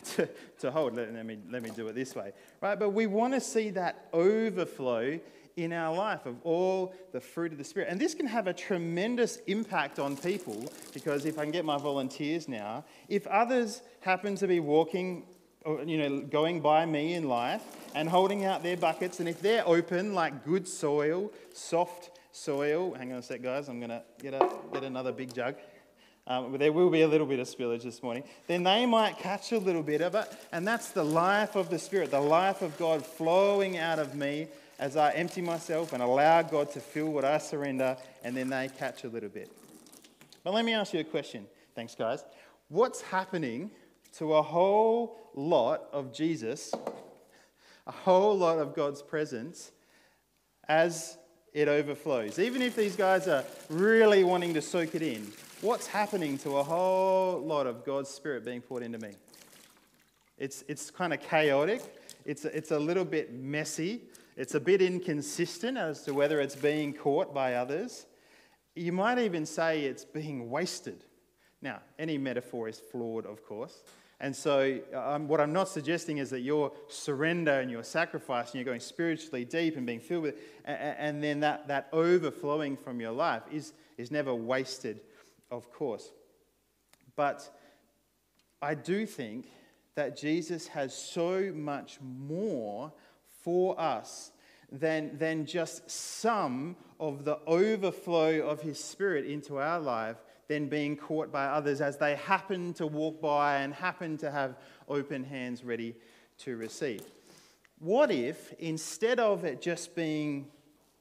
to, 0.05 0.29
to 0.59 0.71
hold. 0.71 0.95
Let, 0.95 1.13
let 1.13 1.25
me, 1.25 1.37
let 1.51 1.61
me 1.61 1.69
do 1.69 1.89
it 1.89 1.95
this 1.95 2.15
way, 2.15 2.31
right? 2.61 2.79
But 2.79 2.91
we 2.91 3.07
want 3.07 3.33
to 3.33 3.41
see 3.41 3.71
that 3.71 4.07
overflow 4.13 5.19
in 5.57 5.73
our 5.73 5.93
life 5.93 6.25
of 6.25 6.37
all 6.45 6.93
the 7.11 7.19
fruit 7.19 7.51
of 7.51 7.57
the 7.57 7.65
Spirit. 7.65 7.89
And 7.89 7.99
this 7.99 8.15
can 8.15 8.25
have 8.25 8.47
a 8.47 8.53
tremendous 8.53 9.35
impact 9.47 9.99
on 9.99 10.15
people 10.15 10.71
because 10.93 11.25
if 11.25 11.37
I 11.37 11.43
can 11.43 11.51
get 11.51 11.65
my 11.65 11.77
volunteers 11.77 12.47
now, 12.47 12.85
if 13.09 13.27
others 13.27 13.81
happen 13.99 14.35
to 14.35 14.47
be 14.47 14.61
walking 14.61 15.25
you 15.65 15.97
know, 15.97 16.21
going 16.21 16.61
by 16.61 16.85
me 16.85 17.13
in 17.15 17.27
life 17.27 17.63
and 17.93 18.07
holding 18.07 18.45
out 18.45 18.63
their 18.63 18.77
buckets, 18.77 19.19
and 19.19 19.27
if 19.27 19.41
they're 19.41 19.67
open 19.67 20.13
like 20.13 20.45
good 20.45 20.67
soil, 20.67 21.31
soft 21.53 22.11
soil, 22.31 22.93
hang 22.93 23.11
on 23.11 23.19
a 23.19 23.23
sec, 23.23 23.41
guys, 23.41 23.67
I'm 23.67 23.79
going 23.79 23.89
to 23.89 24.03
get, 24.21 24.33
a, 24.33 24.49
get 24.73 24.83
another 24.83 25.11
big 25.11 25.33
jug. 25.33 25.55
Um, 26.27 26.55
there 26.57 26.71
will 26.71 26.91
be 26.91 27.01
a 27.01 27.07
little 27.07 27.25
bit 27.25 27.39
of 27.39 27.47
spillage 27.47 27.81
this 27.81 28.03
morning. 28.03 28.23
Then 28.47 28.63
they 28.63 28.85
might 28.85 29.17
catch 29.17 29.51
a 29.51 29.57
little 29.57 29.81
bit 29.81 30.01
of 30.01 30.13
it, 30.15 30.31
and 30.51 30.67
that's 30.67 30.91
the 30.91 31.03
life 31.03 31.55
of 31.55 31.69
the 31.69 31.79
Spirit, 31.79 32.11
the 32.11 32.21
life 32.21 32.61
of 32.61 32.77
God 32.77 33.05
flowing 33.05 33.77
out 33.77 33.97
of 33.97 34.15
me 34.15 34.47
as 34.77 34.95
I 34.95 35.11
empty 35.11 35.41
myself 35.41 35.91
and 35.91 36.01
allow 36.01 36.41
God 36.43 36.71
to 36.73 36.79
fill 36.79 37.07
what 37.07 37.25
I 37.25 37.39
surrender, 37.39 37.97
and 38.23 38.37
then 38.37 38.49
they 38.49 38.69
catch 38.77 39.03
a 39.03 39.09
little 39.09 39.29
bit. 39.29 39.51
But 40.43 40.53
let 40.53 40.63
me 40.63 40.73
ask 40.73 40.93
you 40.93 40.99
a 40.99 41.03
question. 41.03 41.47
Thanks, 41.75 41.95
guys. 41.95 42.23
What's 42.69 43.01
happening 43.01 43.71
to 44.17 44.33
a 44.33 44.41
whole 44.41 45.17
lot 45.35 45.87
of 45.91 46.13
Jesus, 46.13 46.73
a 47.87 47.91
whole 47.91 48.37
lot 48.37 48.59
of 48.59 48.75
God's 48.75 49.01
presence 49.01 49.71
as 50.67 51.17
it 51.53 51.67
overflows? 51.67 52.39
Even 52.39 52.61
if 52.61 52.75
these 52.75 52.95
guys 52.95 53.27
are 53.27 53.43
really 53.69 54.23
wanting 54.23 54.53
to 54.53 54.61
soak 54.61 54.95
it 54.95 55.01
in, 55.01 55.31
what's 55.61 55.87
happening 55.87 56.37
to 56.39 56.57
a 56.57 56.63
whole 56.63 57.39
lot 57.39 57.67
of 57.67 57.85
God's 57.85 58.09
Spirit 58.09 58.45
being 58.45 58.61
poured 58.61 58.83
into 58.83 58.99
me? 58.99 59.11
It's, 60.37 60.63
it's 60.67 60.89
kind 60.89 61.13
of 61.13 61.21
chaotic, 61.21 61.81
it's, 62.25 62.45
it's 62.45 62.71
a 62.71 62.79
little 62.79 63.05
bit 63.05 63.33
messy, 63.33 64.03
it's 64.37 64.55
a 64.55 64.59
bit 64.59 64.81
inconsistent 64.81 65.77
as 65.77 66.03
to 66.03 66.13
whether 66.13 66.39
it's 66.39 66.55
being 66.55 66.93
caught 66.93 67.33
by 67.33 67.55
others. 67.55 68.05
You 68.73 68.93
might 68.93 69.19
even 69.19 69.45
say 69.45 69.81
it's 69.81 70.05
being 70.05 70.49
wasted. 70.49 71.03
Now, 71.61 71.79
any 71.97 72.17
metaphor 72.17 72.67
is 72.69 72.79
flawed, 72.79 73.25
of 73.25 73.43
course. 73.43 73.83
And 74.21 74.35
so, 74.35 74.79
um, 74.93 75.27
what 75.27 75.39
I'm 75.39 75.53
not 75.53 75.69
suggesting 75.69 76.17
is 76.17 76.29
that 76.31 76.41
your 76.41 76.73
surrender 76.89 77.59
and 77.59 77.71
your 77.71 77.83
sacrifice 77.83 78.47
and 78.47 78.55
you're 78.55 78.65
going 78.65 78.81
spiritually 78.81 79.45
deep 79.45 79.77
and 79.77 79.85
being 79.85 80.01
filled 80.01 80.23
with 80.23 80.35
it, 80.35 80.43
and, 80.65 80.95
and 80.97 81.23
then 81.23 81.39
that, 81.39 81.67
that 81.69 81.87
overflowing 81.93 82.75
from 82.75 82.99
your 82.99 83.11
life 83.11 83.43
is, 83.51 83.73
is 83.97 84.11
never 84.11 84.35
wasted, 84.35 84.99
of 85.51 85.71
course. 85.71 86.11
But 87.15 87.49
I 88.61 88.75
do 88.75 89.05
think 89.05 89.47
that 89.95 90.17
Jesus 90.17 90.67
has 90.67 90.93
so 90.93 91.51
much 91.55 91.99
more 92.01 92.91
for 93.41 93.79
us 93.79 94.31
than, 94.71 95.17
than 95.17 95.45
just 95.45 95.89
some 95.89 96.75
of 96.99 97.25
the 97.25 97.39
overflow 97.47 98.41
of 98.41 98.61
his 98.61 98.81
spirit 98.81 99.25
into 99.25 99.57
our 99.57 99.79
life 99.79 100.17
than 100.49 100.67
being 100.67 100.97
caught 100.97 101.31
by 101.31 101.45
others 101.45 101.79
as 101.79 101.95
they 101.97 102.15
happen 102.15 102.73
to 102.73 102.87
walk 102.87 103.21
by 103.21 103.57
and 103.57 103.73
happen 103.73 104.17
to 104.17 104.31
have 104.31 104.57
open 104.89 105.23
hands 105.23 105.63
ready 105.63 105.95
to 106.39 106.57
receive. 106.57 107.01
What 107.77 108.11
if, 108.11 108.51
instead 108.59 109.19
of 109.19 109.45
it 109.45 109.61
just 109.61 109.95
being 109.95 110.47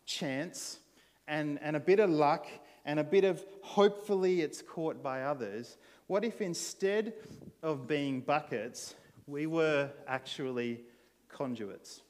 chance 0.04 0.78
and, 1.26 1.58
and 1.62 1.74
a 1.76 1.80
bit 1.80 1.98
of 1.98 2.10
luck 2.10 2.46
and 2.84 3.00
a 3.00 3.04
bit 3.04 3.24
of 3.24 3.44
hopefully 3.62 4.42
it's 4.42 4.60
caught 4.60 5.02
by 5.02 5.22
others, 5.22 5.78
what 6.08 6.24
if 6.24 6.42
instead 6.42 7.14
of 7.62 7.88
being 7.88 8.20
buckets, 8.20 8.94
we 9.26 9.46
were 9.46 9.90
actually 10.06 10.82
conduits? 11.28 12.02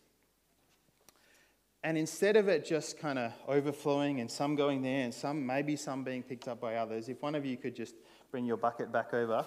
And 1.84 1.96
instead 1.96 2.36
of 2.36 2.48
it 2.48 2.64
just 2.64 2.98
kind 2.98 3.18
of 3.18 3.32
overflowing 3.46 4.20
and 4.20 4.30
some 4.30 4.56
going 4.56 4.82
there 4.82 5.04
and 5.04 5.14
some, 5.14 5.46
maybe 5.46 5.76
some 5.76 6.02
being 6.02 6.22
picked 6.22 6.48
up 6.48 6.60
by 6.60 6.74
others, 6.74 7.08
if 7.08 7.22
one 7.22 7.34
of 7.34 7.46
you 7.46 7.56
could 7.56 7.76
just 7.76 7.94
bring 8.30 8.44
your 8.44 8.56
bucket 8.56 8.92
back 8.92 9.14
over, 9.14 9.46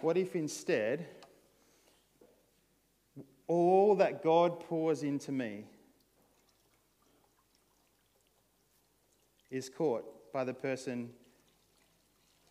what 0.00 0.16
if 0.16 0.34
instead 0.34 1.06
all 3.46 3.94
that 3.96 4.22
God 4.22 4.60
pours 4.60 5.02
into 5.02 5.32
me 5.32 5.64
is 9.50 9.68
caught 9.68 10.04
by 10.32 10.44
the 10.44 10.54
person 10.54 11.10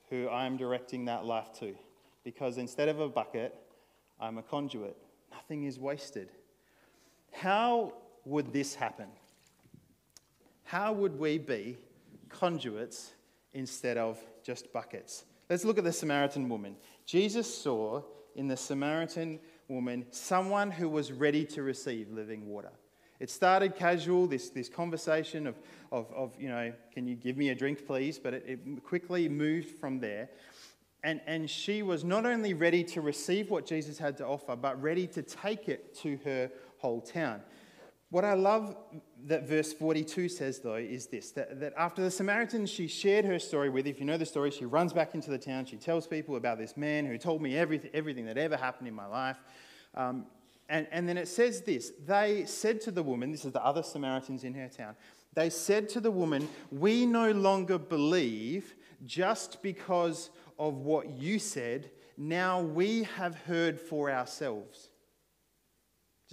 who 0.09 0.29
I'm 0.29 0.55
directing 0.55 1.05
that 1.05 1.25
life 1.25 1.51
to? 1.59 1.75
Because 2.23 2.57
instead 2.57 2.89
of 2.89 2.99
a 2.99 3.09
bucket, 3.09 3.55
I'm 4.19 4.37
a 4.37 4.43
conduit. 4.43 4.95
Nothing 5.31 5.63
is 5.63 5.79
wasted. 5.79 6.29
How 7.33 7.93
would 8.25 8.51
this 8.51 8.75
happen? 8.75 9.07
How 10.63 10.91
would 10.91 11.17
we 11.19 11.37
be 11.37 11.77
conduits 12.29 13.13
instead 13.53 13.97
of 13.97 14.19
just 14.43 14.73
buckets? 14.73 15.25
Let's 15.49 15.63
look 15.63 15.77
at 15.77 15.83
the 15.83 15.93
Samaritan 15.93 16.49
woman. 16.49 16.75
Jesus 17.05 17.55
saw 17.55 18.01
in 18.35 18.47
the 18.47 18.57
Samaritan 18.57 19.39
woman 19.67 20.05
someone 20.09 20.71
who 20.71 20.89
was 20.89 21.11
ready 21.11 21.45
to 21.45 21.63
receive 21.63 22.11
living 22.11 22.47
water. 22.47 22.71
It 23.19 23.29
started 23.29 23.75
casual, 23.75 24.27
this, 24.27 24.49
this 24.49 24.67
conversation 24.67 25.47
of, 25.47 25.55
of, 25.91 26.11
of, 26.13 26.33
you 26.37 26.49
know, 26.49 26.73
can 26.93 27.07
you 27.07 27.15
give 27.15 27.37
me 27.37 27.49
a 27.49 27.55
drink, 27.55 27.87
please? 27.87 28.19
But 28.19 28.33
it, 28.33 28.43
it 28.45 28.83
quickly 28.83 29.29
moved 29.29 29.69
from 29.69 29.99
there. 29.99 30.29
And, 31.03 31.21
and 31.27 31.49
she 31.49 31.83
was 31.83 32.03
not 32.03 32.25
only 32.25 32.53
ready 32.53 32.83
to 32.85 33.01
receive 33.01 33.51
what 33.51 33.65
Jesus 33.65 33.97
had 33.97 34.17
to 34.17 34.25
offer, 34.25 34.55
but 34.55 34.81
ready 34.81 35.07
to 35.07 35.21
take 35.21 35.69
it 35.69 35.95
to 35.99 36.17
her 36.25 36.51
whole 36.79 36.99
town. 36.99 37.41
What 38.15 38.23
I 38.23 38.33
love 38.33 38.77
that 39.25 39.45
verse 39.45 39.73
42 39.73 40.29
says, 40.29 40.59
though, 40.59 40.75
is 40.75 41.07
this 41.07 41.31
that, 41.31 41.59
that 41.59 41.73
after 41.75 42.01
the 42.01 42.09
Samaritan 42.09 42.65
she 42.65 42.87
shared 42.87 43.25
her 43.25 43.37
story 43.39 43.69
with, 43.69 43.87
if 43.87 43.99
you 43.99 44.05
know 44.05 44.15
the 44.15 44.25
story, 44.25 44.51
she 44.51 44.63
runs 44.63 44.93
back 44.93 45.15
into 45.15 45.29
the 45.29 45.37
town. 45.37 45.65
She 45.65 45.75
tells 45.75 46.07
people 46.07 46.37
about 46.37 46.57
this 46.57 46.77
man 46.77 47.05
who 47.05 47.17
told 47.17 47.41
me 47.41 47.57
everything, 47.57 47.91
everything 47.93 48.25
that 48.27 48.37
ever 48.37 48.55
happened 48.55 48.87
in 48.87 48.93
my 48.93 49.05
life. 49.05 49.35
Um, 49.95 50.27
and, 50.69 50.87
and 50.93 51.09
then 51.09 51.17
it 51.17 51.27
says 51.27 51.63
this 51.63 51.91
They 52.07 52.45
said 52.45 52.79
to 52.83 52.91
the 52.91 53.03
woman, 53.03 53.33
this 53.33 53.43
is 53.43 53.51
the 53.51 53.65
other 53.65 53.83
Samaritans 53.83 54.45
in 54.45 54.53
her 54.53 54.69
town, 54.69 54.95
they 55.33 55.49
said 55.49 55.89
to 55.89 55.99
the 55.99 56.11
woman, 56.11 56.47
We 56.71 57.05
no 57.05 57.31
longer 57.31 57.77
believe 57.77 58.75
just 59.05 59.61
because 59.61 60.29
of 60.57 60.75
what 60.75 61.09
you 61.09 61.37
said, 61.37 61.91
now 62.15 62.61
we 62.61 63.03
have 63.17 63.35
heard 63.39 63.77
for 63.77 64.09
ourselves. 64.09 64.87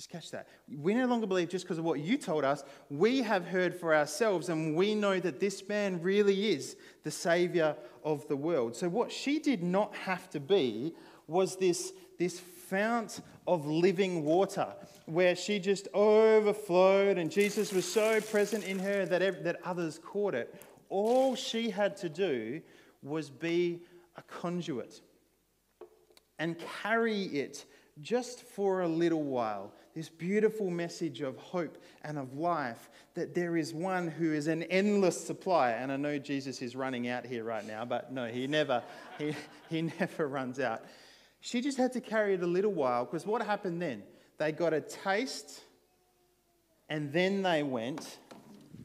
Just 0.02 0.11
catch 0.11 0.32
that. 0.32 0.49
We 0.80 0.94
no 0.94 1.06
longer 1.06 1.28
believe 1.28 1.49
just 1.49 1.64
because 1.64 1.78
of 1.78 1.85
what 1.85 2.00
you 2.00 2.18
told 2.18 2.42
us. 2.42 2.64
We 2.90 3.23
have 3.23 3.47
heard 3.47 3.73
for 3.73 3.94
ourselves, 3.94 4.49
and 4.49 4.75
we 4.75 4.97
know 4.97 5.21
that 5.21 5.38
this 5.38 5.68
man 5.68 6.02
really 6.02 6.50
is 6.50 6.75
the 7.04 7.11
Savior 7.12 7.76
of 8.02 8.26
the 8.26 8.35
world. 8.35 8.75
So, 8.75 8.88
what 8.88 9.12
she 9.12 9.38
did 9.38 9.62
not 9.62 9.94
have 9.94 10.28
to 10.30 10.40
be 10.40 10.92
was 11.28 11.54
this, 11.56 11.92
this 12.18 12.40
fount 12.40 13.21
of 13.47 13.64
living 13.64 14.25
water 14.25 14.66
where 15.06 15.37
she 15.37 15.61
just 15.61 15.87
overflowed, 15.94 17.16
and 17.16 17.30
Jesus 17.30 17.73
was 17.73 17.85
so 17.85 18.21
present 18.21 18.64
in 18.64 18.80
her 18.80 19.06
that, 19.06 19.44
that 19.44 19.61
others 19.64 20.00
caught 20.04 20.35
it. 20.35 20.52
All 20.88 21.37
she 21.37 21.71
had 21.71 21.97
to 21.99 22.09
do 22.09 22.61
was 23.04 23.30
be 23.30 23.82
a 24.16 24.23
conduit 24.23 25.00
and 26.40 26.56
carry 26.82 27.23
it 27.26 27.66
just 28.00 28.42
for 28.42 28.80
a 28.80 28.88
little 28.88 29.23
while 29.23 29.73
this 29.94 30.08
beautiful 30.08 30.70
message 30.70 31.20
of 31.20 31.37
hope 31.37 31.76
and 32.02 32.18
of 32.18 32.34
life 32.34 32.90
that 33.14 33.34
there 33.34 33.56
is 33.56 33.75
one 33.75 34.08
who 34.08 34.32
is 34.32 34.46
an 34.46 34.62
endless 34.64 35.25
supply. 35.25 35.70
And 35.70 35.92
I 35.92 35.96
know 35.96 36.18
Jesus 36.18 36.62
is 36.62 36.75
running 36.75 37.08
out 37.08 37.26
here 37.26 37.44
right 37.44 37.66
now, 37.66 37.84
but 37.84 38.12
no, 38.12 38.26
he 38.26 38.46
never, 38.46 38.82
he, 39.18 39.34
he 39.68 39.82
never 40.00 40.26
runs 40.26 40.58
out. 40.58 40.82
She 41.40 41.61
just 41.61 41.76
had 41.76 41.92
to 41.92 42.00
carry 42.00 42.34
it 42.34 42.42
a 42.42 42.46
little 42.46 42.72
while 42.72 43.04
because 43.04 43.26
what 43.26 43.42
happened 43.42 43.82
then? 43.82 44.02
They 44.38 44.52
got 44.52 44.72
a 44.72 44.80
taste 44.80 45.61
and 46.88 47.12
then 47.12 47.42
they 47.42 47.62
went 47.62 48.18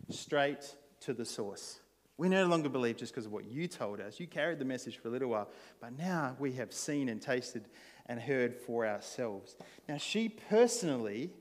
straight 0.10 0.76
to 1.02 1.14
the 1.14 1.26
source. 1.26 1.80
We 2.18 2.30
no 2.30 2.48
longer 2.48 2.68
believe 2.68 2.98
just 2.98 3.14
because 3.14 3.28
of 3.28 3.32
what 3.32 3.46
you 3.46 3.68
told 3.68 4.02
us. 4.02 4.20
You 4.20 4.26
carried 4.26 4.58
the 4.58 4.66
message 4.66 4.98
for 4.98 5.08
a 5.08 5.12
little 5.12 5.30
while, 5.30 5.50
but 5.80 5.96
now 5.98 6.36
we 6.40 6.54
have 6.54 6.74
seen 6.74 7.10
and 7.10 7.22
tasted 7.22 7.66
and 8.08 8.20
heard 8.20 8.56
for 8.56 8.86
ourselves. 8.86 9.56
Now, 9.88 9.98
she 9.98 10.30
personally, 10.30 11.32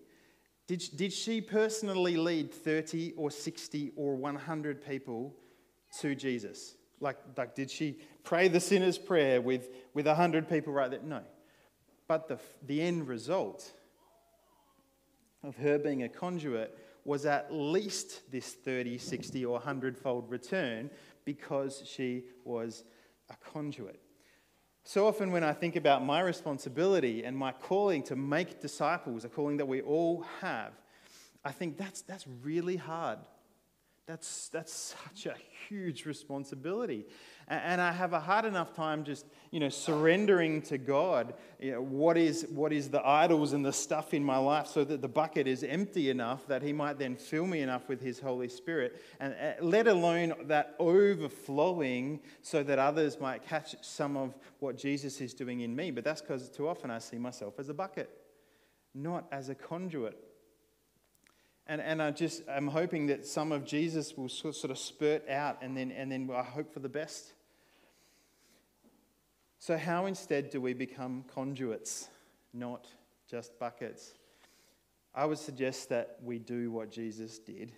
did, 0.66 0.82
did 0.96 1.12
she 1.12 1.40
personally 1.40 2.16
lead 2.16 2.52
30 2.52 3.12
or 3.16 3.30
60 3.30 3.92
or 3.96 4.16
100 4.16 4.84
people 4.84 5.34
to 6.00 6.14
Jesus? 6.14 6.76
Like, 7.00 7.18
like 7.36 7.54
did 7.54 7.70
she 7.70 7.98
pray 8.24 8.48
the 8.48 8.60
sinner's 8.60 8.98
prayer 8.98 9.40
with, 9.40 9.68
with 9.94 10.06
100 10.06 10.48
people 10.48 10.72
right 10.72 10.90
there? 10.90 11.00
No. 11.02 11.22
But 12.08 12.28
the, 12.28 12.38
the 12.66 12.80
end 12.80 13.08
result 13.08 13.72
of 15.42 15.56
her 15.56 15.78
being 15.78 16.02
a 16.02 16.08
conduit 16.08 16.76
was 17.04 17.24
at 17.24 17.52
least 17.52 18.30
this 18.32 18.52
30, 18.52 18.98
60, 18.98 19.44
or 19.44 19.52
100 19.54 19.96
fold 19.96 20.28
return 20.28 20.90
because 21.24 21.82
she 21.86 22.24
was 22.44 22.84
a 23.30 23.36
conduit. 23.52 24.00
So 24.88 25.08
often, 25.08 25.32
when 25.32 25.42
I 25.42 25.52
think 25.52 25.74
about 25.74 26.04
my 26.04 26.20
responsibility 26.20 27.24
and 27.24 27.36
my 27.36 27.50
calling 27.50 28.04
to 28.04 28.14
make 28.14 28.60
disciples, 28.60 29.24
a 29.24 29.28
calling 29.28 29.56
that 29.56 29.66
we 29.66 29.80
all 29.82 30.24
have, 30.40 30.74
I 31.44 31.50
think 31.50 31.76
that's, 31.76 32.02
that's 32.02 32.24
really 32.44 32.76
hard. 32.76 33.18
That's, 34.06 34.48
that's 34.50 34.94
such 35.04 35.26
a 35.26 35.34
huge 35.66 36.06
responsibility. 36.06 37.04
And 37.48 37.80
I 37.80 37.92
have 37.92 38.12
a 38.12 38.18
hard 38.18 38.44
enough 38.44 38.74
time 38.74 39.04
just, 39.04 39.24
you 39.52 39.60
know, 39.60 39.68
surrendering 39.68 40.62
to 40.62 40.78
God 40.78 41.34
you 41.60 41.72
know, 41.72 41.80
what, 41.80 42.16
is, 42.16 42.44
what 42.50 42.72
is 42.72 42.88
the 42.88 43.06
idols 43.06 43.52
and 43.52 43.64
the 43.64 43.72
stuff 43.72 44.12
in 44.12 44.24
my 44.24 44.36
life 44.36 44.66
so 44.66 44.82
that 44.82 45.00
the 45.00 45.08
bucket 45.08 45.46
is 45.46 45.62
empty 45.62 46.10
enough 46.10 46.44
that 46.48 46.60
He 46.60 46.72
might 46.72 46.98
then 46.98 47.14
fill 47.14 47.46
me 47.46 47.60
enough 47.60 47.88
with 47.88 48.00
His 48.00 48.18
Holy 48.18 48.48
Spirit. 48.48 49.00
And 49.20 49.34
uh, 49.34 49.64
let 49.64 49.86
alone 49.86 50.34
that 50.46 50.74
overflowing 50.80 52.18
so 52.42 52.64
that 52.64 52.80
others 52.80 53.20
might 53.20 53.46
catch 53.46 53.76
some 53.80 54.16
of 54.16 54.34
what 54.58 54.76
Jesus 54.76 55.20
is 55.20 55.32
doing 55.32 55.60
in 55.60 55.76
me. 55.76 55.92
But 55.92 56.02
that's 56.02 56.22
because 56.22 56.48
too 56.50 56.68
often 56.68 56.90
I 56.90 56.98
see 56.98 57.18
myself 57.18 57.60
as 57.60 57.68
a 57.68 57.74
bucket, 57.74 58.10
not 58.92 59.26
as 59.30 59.50
a 59.50 59.54
conduit 59.54 60.20
and, 61.66 61.80
and 61.80 62.00
I 62.00 62.10
just, 62.12 62.42
I'm 62.48 62.68
hoping 62.68 63.06
that 63.06 63.26
some 63.26 63.50
of 63.50 63.64
Jesus 63.64 64.16
will 64.16 64.28
sort 64.28 64.70
of 64.70 64.78
spurt 64.78 65.28
out 65.28 65.58
and 65.62 65.76
then, 65.76 65.90
and 65.90 66.12
then 66.12 66.30
I 66.32 66.42
hope 66.42 66.72
for 66.72 66.80
the 66.80 66.88
best. 66.88 67.32
So, 69.58 69.76
how 69.76 70.06
instead 70.06 70.50
do 70.50 70.60
we 70.60 70.74
become 70.74 71.24
conduits, 71.34 72.08
not 72.52 72.86
just 73.28 73.58
buckets? 73.58 74.12
I 75.14 75.24
would 75.24 75.38
suggest 75.38 75.88
that 75.88 76.18
we 76.22 76.38
do 76.38 76.70
what 76.70 76.90
Jesus 76.90 77.38
did, 77.38 77.72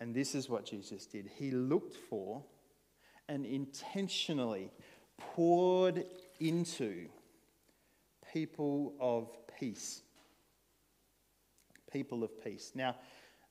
and 0.00 0.14
this 0.14 0.34
is 0.34 0.48
what 0.48 0.64
Jesus 0.64 1.06
did. 1.06 1.28
He 1.34 1.50
looked 1.50 1.96
for 2.08 2.42
and 3.28 3.44
intentionally 3.44 4.70
poured 5.18 6.04
into 6.40 7.08
people 8.32 8.94
of 9.00 9.28
peace. 9.58 10.02
People 11.92 12.22
of 12.22 12.42
peace. 12.42 12.72
Now, 12.74 12.96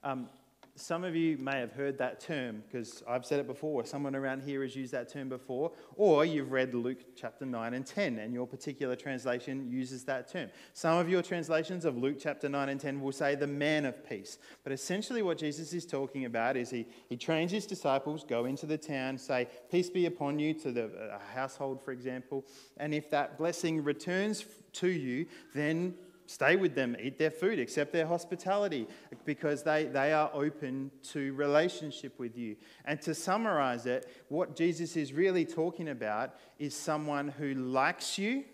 um, 0.04 0.30
some 0.76 1.04
of 1.04 1.16
you 1.16 1.38
may 1.38 1.60
have 1.60 1.72
heard 1.72 2.00
that 2.00 2.20
term 2.20 2.64
because 2.66 3.04
I've 3.08 3.26
said 3.26 3.40
it 3.40 3.46
before, 3.46 3.86
someone 3.86 4.16
around 4.16 4.42
here 4.42 4.64
has 4.64 4.76
used 4.76 4.92
that 4.94 5.08
term 5.08 5.30
before, 5.30 5.72
or 5.96 6.26
you've 6.26 6.52
read 6.52 6.74
Luke 6.74 6.98
chapter 7.16 7.46
9 7.46 7.76
and 7.76 7.86
10, 7.86 8.18
and 8.18 8.34
your 8.34 8.48
particular 8.48 8.96
translation 8.96 9.70
uses 9.70 10.04
that 10.06 10.32
term. 10.32 10.50
Some 10.74 10.98
of 10.98 11.10
your 11.10 11.22
translations 11.22 11.86
of 11.86 11.98
Luke 11.98 12.18
chapter 12.20 12.50
9 12.50 12.70
and 12.70 12.80
10 12.80 13.02
will 13.02 13.12
say 13.12 13.36
the 13.36 13.46
man 13.46 13.86
of 13.86 14.08
peace. 14.08 14.40
But 14.64 14.74
essentially, 14.74 15.22
what 15.22 15.38
Jesus 15.38 15.74
is 15.74 15.86
talking 15.86 16.26
about 16.26 16.58
is 16.58 16.72
he, 16.72 16.88
he 17.08 17.18
trains 17.18 17.52
his 17.52 17.68
disciples, 17.68 18.24
go 18.24 18.46
into 18.46 18.66
the 18.66 18.78
town, 18.78 19.20
say, 19.20 19.48
Peace 19.70 19.92
be 19.92 20.08
upon 20.08 20.40
you 20.40 20.56
to 20.56 20.72
the 20.72 21.20
household, 21.36 21.84
for 21.84 21.92
example, 21.92 22.46
and 22.78 22.96
if 22.96 23.12
that 23.12 23.38
blessing 23.38 23.84
returns 23.84 24.44
to 24.74 24.88
you, 24.88 25.28
then 25.54 25.94
stay 26.34 26.56
with 26.56 26.74
them, 26.74 26.96
eat 27.00 27.20
their 27.20 27.32
food, 27.32 27.60
accept 27.60 27.94
their 27.94 28.08
hospitality, 28.08 28.88
because 29.24 29.62
they, 29.62 29.86
they 29.86 30.12
are 30.14 30.32
open 30.34 30.90
to 31.12 31.34
relationship 31.34 32.18
with 32.18 32.36
you. 32.36 32.56
And 32.86 33.00
to 33.02 33.14
summarize 33.14 33.86
it, 33.86 34.10
what 34.30 34.56
Jesus 34.56 34.96
is 34.96 35.14
really 35.14 35.46
talking 35.46 35.90
about 35.90 36.36
is 36.58 36.76
someone 36.76 37.28
who 37.28 37.54
likes 37.54 38.18
you, 38.18 38.46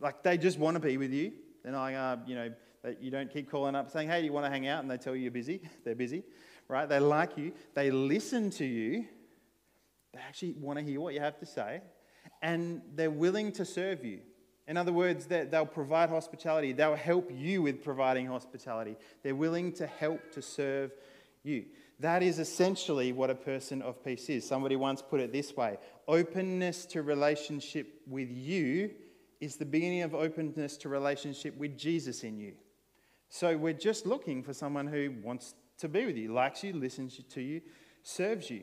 like 0.00 0.22
they 0.22 0.38
just 0.38 0.58
want 0.58 0.76
to 0.76 0.80
be 0.80 0.96
with 0.96 1.12
you. 1.12 1.32
They're 1.62 1.72
not 1.72 1.82
like, 1.82 1.96
uh, 1.96 2.16
you 2.26 2.34
know, 2.34 2.52
that 2.82 3.02
you 3.02 3.10
don't 3.10 3.30
keep 3.30 3.50
calling 3.50 3.74
up 3.74 3.90
saying, 3.90 4.08
hey, 4.08 4.20
do 4.20 4.26
you 4.26 4.32
want 4.32 4.46
to 4.46 4.50
hang 4.50 4.66
out? 4.66 4.80
And 4.80 4.90
they 4.90 4.96
tell 4.96 5.14
you 5.14 5.22
you're 5.22 5.30
busy. 5.30 5.60
They're 5.84 5.94
busy, 5.94 6.22
right? 6.68 6.88
They 6.88 7.00
like 7.00 7.36
you. 7.36 7.52
They 7.74 7.90
listen 7.90 8.50
to 8.50 8.64
you. 8.64 9.04
They 10.14 10.20
actually 10.20 10.52
want 10.52 10.78
to 10.78 10.84
hear 10.84 11.00
what 11.00 11.12
you 11.12 11.20
have 11.20 11.38
to 11.40 11.46
say. 11.46 11.82
And 12.40 12.80
they're 12.94 13.10
willing 13.10 13.52
to 13.52 13.64
serve 13.64 14.04
you. 14.04 14.20
In 14.68 14.76
other 14.76 14.92
words, 14.92 15.26
they'll 15.26 15.64
provide 15.64 16.10
hospitality. 16.10 16.72
They'll 16.72 16.94
help 16.94 17.30
you 17.34 17.62
with 17.62 17.82
providing 17.82 18.26
hospitality. 18.26 18.96
They're 19.22 19.34
willing 19.34 19.72
to 19.72 19.86
help 19.86 20.30
to 20.32 20.42
serve 20.42 20.92
you. 21.42 21.64
That 22.00 22.22
is 22.22 22.38
essentially 22.38 23.12
what 23.12 23.30
a 23.30 23.34
person 23.34 23.80
of 23.80 24.04
peace 24.04 24.28
is. 24.28 24.46
Somebody 24.46 24.76
once 24.76 25.00
put 25.02 25.20
it 25.20 25.32
this 25.32 25.56
way 25.56 25.78
openness 26.06 26.84
to 26.86 27.02
relationship 27.02 28.02
with 28.06 28.30
you 28.30 28.90
is 29.40 29.56
the 29.56 29.64
beginning 29.64 30.02
of 30.02 30.14
openness 30.14 30.76
to 30.78 30.88
relationship 30.88 31.56
with 31.56 31.76
Jesus 31.78 32.22
in 32.22 32.38
you. 32.38 32.52
So 33.30 33.56
we're 33.56 33.72
just 33.72 34.04
looking 34.04 34.42
for 34.42 34.52
someone 34.52 34.86
who 34.86 35.14
wants 35.22 35.54
to 35.78 35.88
be 35.88 36.04
with 36.04 36.16
you, 36.16 36.32
likes 36.32 36.62
you, 36.62 36.74
listens 36.74 37.20
to 37.30 37.40
you, 37.40 37.62
serves 38.02 38.50
you. 38.50 38.62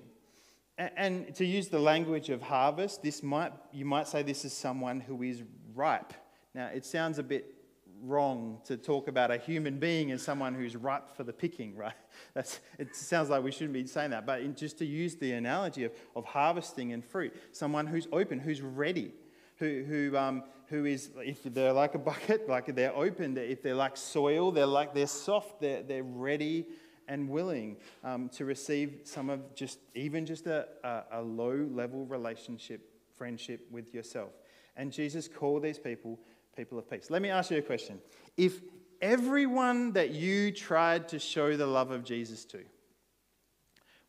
And 0.77 1.33
to 1.35 1.45
use 1.45 1.69
the 1.69 1.79
language 1.79 2.29
of 2.29 2.41
harvest, 2.41 3.01
this 3.01 3.23
might, 3.23 3.53
you 3.71 3.85
might 3.85 4.07
say 4.07 4.23
this 4.23 4.43
is 4.43 4.53
someone 4.53 4.99
who 4.99 5.23
is 5.23 5.43
ripe. 5.75 6.13
Now, 6.53 6.67
it 6.67 6.85
sounds 6.85 7.19
a 7.19 7.23
bit 7.23 7.53
wrong 8.01 8.59
to 8.65 8.77
talk 8.77 9.07
about 9.07 9.31
a 9.31 9.37
human 9.37 9.79
being 9.79 10.11
as 10.11 10.21
someone 10.21 10.53
who's 10.53 10.75
ripe 10.75 11.15
for 11.15 11.23
the 11.23 11.33
picking, 11.33 11.75
right? 11.77 11.93
That's, 12.33 12.59
it 12.79 12.95
sounds 12.95 13.29
like 13.29 13.43
we 13.43 13.51
shouldn't 13.51 13.73
be 13.73 13.85
saying 13.87 14.11
that, 14.11 14.25
but 14.25 14.41
in, 14.41 14.55
just 14.55 14.77
to 14.79 14.85
use 14.85 15.15
the 15.15 15.33
analogy 15.33 15.83
of, 15.83 15.91
of 16.15 16.25
harvesting 16.25 16.93
and 16.93 17.03
fruit, 17.03 17.33
someone 17.51 17.87
who's 17.87 18.07
open, 18.11 18.39
who's 18.39 18.61
ready, 18.61 19.13
who, 19.57 19.83
who, 19.87 20.17
um, 20.17 20.43
who 20.67 20.85
is, 20.85 21.11
if 21.17 21.43
they're 21.43 21.73
like 21.73 21.95
a 21.95 21.99
bucket, 21.99 22.47
like 22.49 22.73
they're 22.75 22.95
open, 22.95 23.37
if 23.37 23.61
they're 23.61 23.75
like 23.75 23.97
soil, 23.97 24.51
they're 24.51 24.65
like, 24.65 24.93
they're 24.93 25.07
soft, 25.07 25.61
they're, 25.61 25.83
they're 25.83 26.03
ready 26.03 26.65
and 27.07 27.29
willing 27.29 27.77
um, 28.03 28.29
to 28.29 28.45
receive 28.45 29.01
some 29.03 29.29
of 29.29 29.53
just, 29.53 29.79
even 29.93 30.25
just 30.25 30.47
a, 30.47 30.67
a, 30.83 31.03
a 31.13 31.21
low 31.21 31.67
level 31.71 32.05
relationship, 32.05 32.81
friendship 33.15 33.65
with 33.69 33.93
yourself. 33.93 34.31
And 34.75 34.91
Jesus 34.91 35.27
called 35.27 35.63
these 35.63 35.79
people 35.79 36.19
people 36.55 36.79
of 36.79 36.89
peace. 36.89 37.09
Let 37.09 37.21
me 37.21 37.29
ask 37.29 37.51
you 37.51 37.57
a 37.57 37.61
question. 37.61 37.99
If 38.37 38.61
everyone 39.01 39.91
that 39.93 40.11
you 40.11 40.51
tried 40.51 41.09
to 41.09 41.19
show 41.19 41.57
the 41.57 41.67
love 41.67 41.91
of 41.91 42.03
Jesus 42.03 42.45
to 42.45 42.63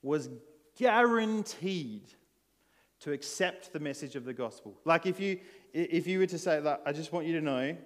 was 0.02 0.28
guaranteed 0.76 2.04
to 3.00 3.12
accept 3.12 3.72
the 3.72 3.80
message 3.80 4.16
of 4.16 4.24
the 4.24 4.32
gospel, 4.32 4.78
like 4.84 5.06
if 5.06 5.18
you, 5.18 5.40
if 5.72 6.06
you 6.06 6.18
were 6.20 6.26
to 6.26 6.38
say, 6.38 6.62
I 6.84 6.92
just 6.92 7.12
want 7.12 7.26
you 7.26 7.32
to 7.32 7.44
know, 7.44 7.76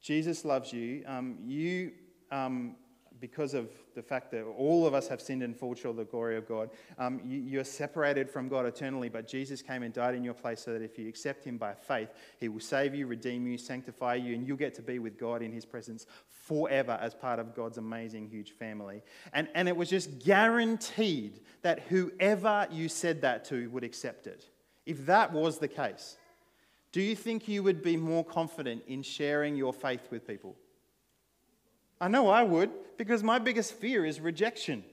Jesus 0.00 0.44
loves 0.44 0.72
you, 0.72 1.04
um, 1.06 1.38
you 1.44 1.92
um, 2.30 2.76
because 3.20 3.54
of 3.54 3.70
the 3.98 4.02
fact 4.02 4.30
that 4.30 4.44
all 4.44 4.86
of 4.86 4.94
us 4.94 5.08
have 5.08 5.20
sinned 5.20 5.42
and 5.42 5.56
fall 5.56 5.74
short 5.74 5.90
of 5.90 5.96
the 5.96 6.04
glory 6.04 6.36
of 6.36 6.46
God, 6.46 6.70
um, 6.98 7.20
you, 7.26 7.40
you're 7.40 7.64
separated 7.64 8.30
from 8.30 8.48
God 8.48 8.64
eternally. 8.64 9.08
But 9.08 9.26
Jesus 9.26 9.60
came 9.60 9.82
and 9.82 9.92
died 9.92 10.14
in 10.14 10.22
your 10.22 10.34
place 10.34 10.60
so 10.60 10.72
that 10.72 10.82
if 10.82 10.96
you 10.96 11.08
accept 11.08 11.44
Him 11.44 11.58
by 11.58 11.74
faith, 11.74 12.10
He 12.38 12.48
will 12.48 12.60
save 12.60 12.94
you, 12.94 13.08
redeem 13.08 13.44
you, 13.48 13.58
sanctify 13.58 14.14
you, 14.14 14.36
and 14.36 14.46
you'll 14.46 14.56
get 14.56 14.74
to 14.74 14.82
be 14.82 15.00
with 15.00 15.18
God 15.18 15.42
in 15.42 15.50
His 15.50 15.64
presence 15.64 16.06
forever 16.28 16.96
as 17.00 17.12
part 17.12 17.40
of 17.40 17.56
God's 17.56 17.76
amazing, 17.76 18.28
huge 18.28 18.52
family. 18.52 19.02
And, 19.32 19.48
and 19.56 19.66
it 19.66 19.76
was 19.76 19.90
just 19.90 20.20
guaranteed 20.20 21.40
that 21.62 21.80
whoever 21.88 22.68
you 22.70 22.88
said 22.88 23.22
that 23.22 23.46
to 23.46 23.68
would 23.70 23.82
accept 23.82 24.28
it. 24.28 24.44
If 24.86 25.06
that 25.06 25.32
was 25.32 25.58
the 25.58 25.66
case, 25.66 26.16
do 26.92 27.02
you 27.02 27.16
think 27.16 27.48
you 27.48 27.64
would 27.64 27.82
be 27.82 27.96
more 27.96 28.24
confident 28.24 28.84
in 28.86 29.02
sharing 29.02 29.56
your 29.56 29.72
faith 29.72 30.06
with 30.12 30.24
people? 30.24 30.54
I 32.00 32.08
know 32.08 32.28
I 32.28 32.42
would, 32.42 32.70
because 32.96 33.22
my 33.22 33.38
biggest 33.38 33.74
fear 33.74 34.04
is 34.04 34.20
rejection, 34.20 34.84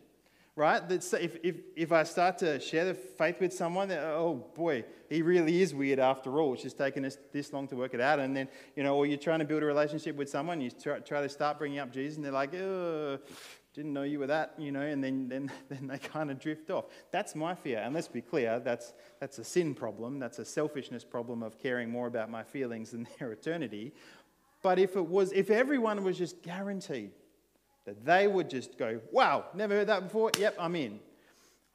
right? 0.55 0.87
That 0.87 1.13
if, 1.13 1.37
if, 1.43 1.55
if 1.75 1.91
I 1.91 2.03
start 2.03 2.39
to 2.39 2.59
share 2.59 2.85
the 2.85 2.93
faith 2.93 3.39
with 3.39 3.53
someone, 3.53 3.91
oh 3.91 4.47
boy, 4.55 4.85
he 5.09 5.21
really 5.21 5.61
is 5.61 5.73
weird 5.73 5.99
after 5.99 6.39
all. 6.39 6.53
It's 6.53 6.63
just 6.63 6.77
taken 6.77 7.05
us 7.05 7.17
this 7.31 7.53
long 7.53 7.67
to 7.67 7.75
work 7.75 7.93
it 7.93 8.01
out. 8.01 8.19
And 8.19 8.35
then, 8.35 8.47
you 8.75 8.83
know, 8.83 8.95
or 8.95 9.05
you're 9.05 9.17
trying 9.17 9.39
to 9.39 9.45
build 9.45 9.61
a 9.61 9.65
relationship 9.65 10.15
with 10.15 10.29
someone, 10.29 10.61
you 10.61 10.71
try, 10.71 10.99
try 10.99 11.21
to 11.21 11.29
start 11.29 11.59
bringing 11.59 11.79
up 11.79 11.91
Jesus, 11.91 12.15
and 12.15 12.25
they're 12.25 12.31
like, 12.31 12.53
oh, 12.55 13.19
didn't 13.75 13.91
know 13.91 14.03
you 14.03 14.19
were 14.19 14.27
that, 14.27 14.53
you 14.57 14.71
know, 14.71 14.81
and 14.81 15.03
then, 15.03 15.27
then, 15.27 15.51
then 15.69 15.87
they 15.87 15.97
kind 15.97 16.31
of 16.31 16.39
drift 16.39 16.71
off. 16.71 16.85
That's 17.11 17.35
my 17.35 17.53
fear. 17.53 17.79
And 17.79 17.93
let's 17.93 18.07
be 18.07 18.21
clear, 18.21 18.59
that's, 18.59 18.93
that's 19.19 19.37
a 19.37 19.43
sin 19.43 19.75
problem. 19.75 20.17
That's 20.17 20.39
a 20.39 20.45
selfishness 20.45 21.03
problem 21.03 21.43
of 21.43 21.59
caring 21.59 21.89
more 21.89 22.07
about 22.07 22.31
my 22.31 22.43
feelings 22.43 22.91
than 22.91 23.07
their 23.19 23.33
eternity. 23.33 23.93
But 24.65 24.79
if 24.79 24.95
it 24.95 25.05
was, 25.05 25.31
if 25.31 25.51
everyone 25.51 26.03
was 26.03 26.17
just 26.17 26.41
guaranteed 26.41 27.11
that 27.85 28.03
they 28.03 28.25
would 28.25 28.49
just 28.49 28.79
go, 28.79 28.99
wow, 29.11 29.45
never 29.53 29.75
heard 29.75 29.89
that 29.89 30.01
before, 30.01 30.31
yep, 30.39 30.55
I'm 30.59 30.75
in, 30.75 30.99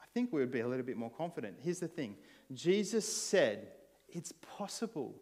I 0.02 0.06
think 0.12 0.32
we 0.32 0.40
would 0.40 0.50
be 0.50 0.58
a 0.58 0.66
little 0.66 0.84
bit 0.84 0.96
more 0.96 1.08
confident. 1.08 1.54
Here's 1.62 1.78
the 1.78 1.86
thing 1.86 2.16
Jesus 2.52 3.06
said 3.06 3.68
it's 4.08 4.32
possible, 4.32 5.14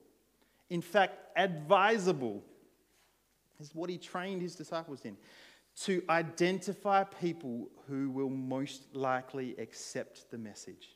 in 0.70 0.80
fact, 0.80 1.18
advisable, 1.36 2.42
is 3.60 3.74
what 3.74 3.90
he 3.90 3.98
trained 3.98 4.40
his 4.40 4.54
disciples 4.54 5.02
in, 5.04 5.18
to 5.82 6.02
identify 6.08 7.04
people 7.04 7.68
who 7.86 8.08
will 8.08 8.30
most 8.30 8.94
likely 8.94 9.54
accept 9.58 10.30
the 10.30 10.38
message. 10.38 10.88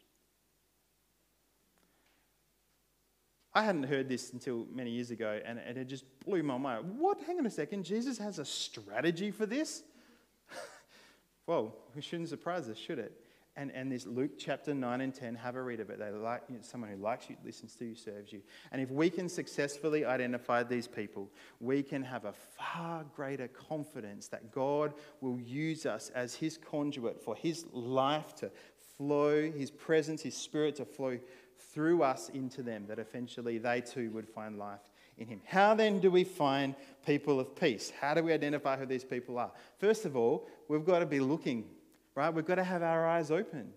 I 3.54 3.62
hadn't 3.62 3.84
heard 3.84 4.08
this 4.08 4.32
until 4.32 4.66
many 4.72 4.90
years 4.90 5.10
ago, 5.10 5.40
and, 5.44 5.58
and 5.58 5.76
it 5.76 5.84
just 5.84 6.04
blew 6.24 6.42
my 6.42 6.56
mind. 6.56 6.98
What? 6.98 7.20
Hang 7.26 7.38
on 7.38 7.46
a 7.46 7.50
second. 7.50 7.84
Jesus 7.84 8.16
has 8.18 8.38
a 8.38 8.44
strategy 8.44 9.30
for 9.30 9.44
this? 9.44 9.82
well, 11.46 11.74
it 11.94 12.02
shouldn't 12.02 12.30
surprise 12.30 12.68
us, 12.70 12.78
should 12.78 12.98
it? 12.98 13.12
And, 13.54 13.70
and 13.72 13.92
this 13.92 14.06
Luke 14.06 14.38
chapter 14.38 14.72
9 14.72 15.02
and 15.02 15.14
10, 15.14 15.34
have 15.34 15.56
a 15.56 15.62
read 15.62 15.80
of 15.80 15.90
it. 15.90 15.98
They 15.98 16.10
like 16.10 16.44
you 16.48 16.54
know, 16.54 16.62
someone 16.62 16.88
who 16.88 16.96
likes 16.96 17.28
you, 17.28 17.36
listens 17.44 17.74
to 17.76 17.84
you, 17.84 17.94
serves 17.94 18.32
you. 18.32 18.40
And 18.70 18.80
if 18.80 18.90
we 18.90 19.10
can 19.10 19.28
successfully 19.28 20.06
identify 20.06 20.62
these 20.62 20.88
people, 20.88 21.28
we 21.60 21.82
can 21.82 22.02
have 22.02 22.24
a 22.24 22.32
far 22.32 23.04
greater 23.14 23.48
confidence 23.48 24.28
that 24.28 24.52
God 24.52 24.94
will 25.20 25.38
use 25.38 25.84
us 25.84 26.10
as 26.14 26.34
his 26.34 26.56
conduit 26.56 27.22
for 27.22 27.36
his 27.36 27.66
life 27.74 28.34
to 28.36 28.50
flow, 28.96 29.50
his 29.50 29.70
presence, 29.70 30.22
his 30.22 30.36
spirit 30.36 30.76
to 30.76 30.86
flow 30.86 31.18
through 31.72 32.02
us 32.02 32.28
into 32.30 32.62
them, 32.62 32.86
that 32.88 32.98
eventually 32.98 33.58
they 33.58 33.80
too 33.80 34.10
would 34.10 34.28
find 34.28 34.58
life 34.58 34.80
in 35.18 35.26
him. 35.26 35.40
How 35.44 35.74
then 35.74 36.00
do 36.00 36.10
we 36.10 36.24
find 36.24 36.74
people 37.06 37.40
of 37.40 37.54
peace? 37.54 37.92
How 38.00 38.14
do 38.14 38.22
we 38.22 38.32
identify 38.32 38.76
who 38.76 38.86
these 38.86 39.04
people 39.04 39.38
are? 39.38 39.50
First 39.78 40.04
of 40.04 40.16
all, 40.16 40.48
we've 40.68 40.84
got 40.84 41.00
to 41.00 41.06
be 41.06 41.20
looking, 41.20 41.64
right? 42.14 42.32
We've 42.32 42.44
got 42.44 42.56
to 42.56 42.64
have 42.64 42.82
our 42.82 43.06
eyes 43.06 43.30
open. 43.30 43.72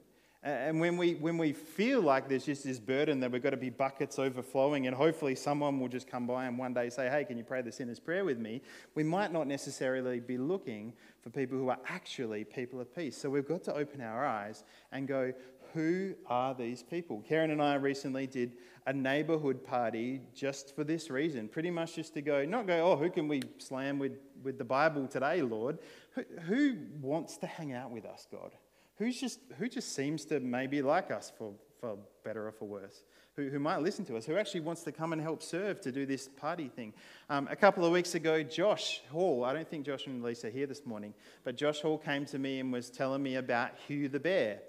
And 0.45 0.79
when 0.79 0.95
we, 0.95 1.15
when 1.15 1.39
we 1.39 1.53
feel 1.53 2.01
like 2.01 2.29
there's 2.29 2.45
just 2.45 2.63
this 2.63 2.77
burden 2.77 3.19
that 3.21 3.31
we've 3.31 3.41
got 3.41 3.49
to 3.49 3.57
be 3.57 3.71
buckets 3.71 4.19
overflowing, 4.19 4.85
and 4.85 4.95
hopefully 4.95 5.33
someone 5.33 5.79
will 5.79 5.87
just 5.87 6.07
come 6.07 6.27
by 6.27 6.45
and 6.45 6.55
one 6.55 6.71
day 6.71 6.89
say, 6.89 7.09
Hey, 7.09 7.25
can 7.25 7.35
you 7.35 7.43
pray 7.43 7.63
the 7.63 7.71
sinner's 7.71 7.99
prayer 7.99 8.23
with 8.23 8.37
me? 8.37 8.61
We 8.93 9.01
might 9.01 9.33
not 9.33 9.47
necessarily 9.47 10.19
be 10.19 10.37
looking 10.37 10.93
for 11.23 11.31
people 11.31 11.57
who 11.57 11.69
are 11.69 11.79
actually 11.89 12.43
people 12.43 12.79
of 12.79 12.95
peace. 12.95 13.17
So 13.17 13.27
we've 13.27 13.47
got 13.47 13.63
to 13.63 13.73
open 13.73 14.01
our 14.01 14.23
eyes 14.23 14.63
and 14.91 15.07
go, 15.07 15.33
who 15.75 16.15
are 16.27 16.55
these 16.55 16.81
people? 16.81 17.21
Karen 17.27 17.51
and 17.51 17.61
I 17.61 17.75
recently 17.75 18.25
did 18.25 18.53
a 18.87 18.93
neighborhood 18.93 19.63
party 19.63 20.21
just 20.33 20.73
for 20.73 20.85
this 20.85 21.09
reason, 21.09 21.49
pretty 21.49 21.69
much 21.69 21.95
just 21.95 22.13
to 22.13 22.21
go, 22.21 22.45
not 22.45 22.65
go, 22.65 22.91
oh, 22.91 22.95
who 22.95 23.09
can 23.09 23.27
we 23.27 23.41
slam 23.57 23.99
with, 23.99 24.13
with 24.41 24.57
the 24.57 24.63
Bible 24.63 25.05
today, 25.05 25.41
Lord? 25.41 25.79
Who, 26.11 26.23
who 26.47 26.77
wants 27.01 27.37
to 27.37 27.47
hang 27.47 27.73
out 27.73 27.91
with 27.91 28.05
us, 28.05 28.25
God? 28.31 28.51
Who's 28.97 29.19
just, 29.19 29.41
who 29.59 29.67
just 29.67 29.93
seems 29.93 30.23
to 30.25 30.39
maybe 30.39 30.81
like 30.81 31.11
us 31.11 31.31
for, 31.37 31.51
for 31.81 31.97
better 32.23 32.47
or 32.47 32.53
for 32.53 32.65
worse? 32.65 33.03
Who, 33.35 33.49
who 33.49 33.59
might 33.59 33.81
listen 33.81 34.05
to 34.05 34.15
us, 34.15 34.25
who 34.25 34.37
actually 34.37 34.61
wants 34.61 34.83
to 34.83 34.93
come 34.93 35.11
and 35.11 35.21
help 35.21 35.43
serve 35.43 35.81
to 35.81 35.91
do 35.91 36.05
this 36.05 36.29
party 36.29 36.69
thing. 36.69 36.93
Um, 37.29 37.49
a 37.51 37.55
couple 37.55 37.83
of 37.83 37.91
weeks 37.91 38.15
ago, 38.15 38.43
Josh 38.43 39.01
Hall, 39.11 39.43
I 39.43 39.51
don't 39.51 39.69
think 39.69 39.85
Josh 39.85 40.07
and 40.07 40.23
Lisa 40.23 40.47
are 40.47 40.51
here 40.51 40.67
this 40.67 40.85
morning, 40.85 41.13
but 41.43 41.57
Josh 41.57 41.81
Hall 41.81 41.97
came 41.97 42.25
to 42.27 42.39
me 42.39 42.61
and 42.61 42.71
was 42.71 42.89
telling 42.89 43.21
me 43.21 43.35
about 43.35 43.71
Hugh 43.87 44.07
the 44.07 44.21
Bear. 44.21 44.59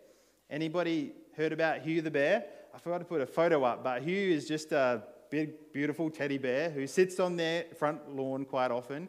Anybody 0.51 1.13
heard 1.37 1.53
about 1.53 1.81
Hugh 1.81 2.03
the 2.03 2.11
bear? 2.11 2.45
I 2.75 2.79
forgot 2.79 2.99
to 2.99 3.05
put 3.05 3.21
a 3.21 3.27
photo 3.27 3.65
up, 3.65 3.83
but 3.83 4.03
Hugh 4.03 4.31
is 4.33 4.47
just 4.47 4.71
a 4.73 5.03
big, 5.31 5.73
beautiful 5.73 6.09
teddy 6.09 6.39
bear 6.39 6.71
who 6.71 6.87
sits 6.87 7.19
on 7.19 7.37
their 7.37 7.65
front 7.77 8.15
lawn 8.15 8.45
quite 8.45 8.71
often. 8.71 9.09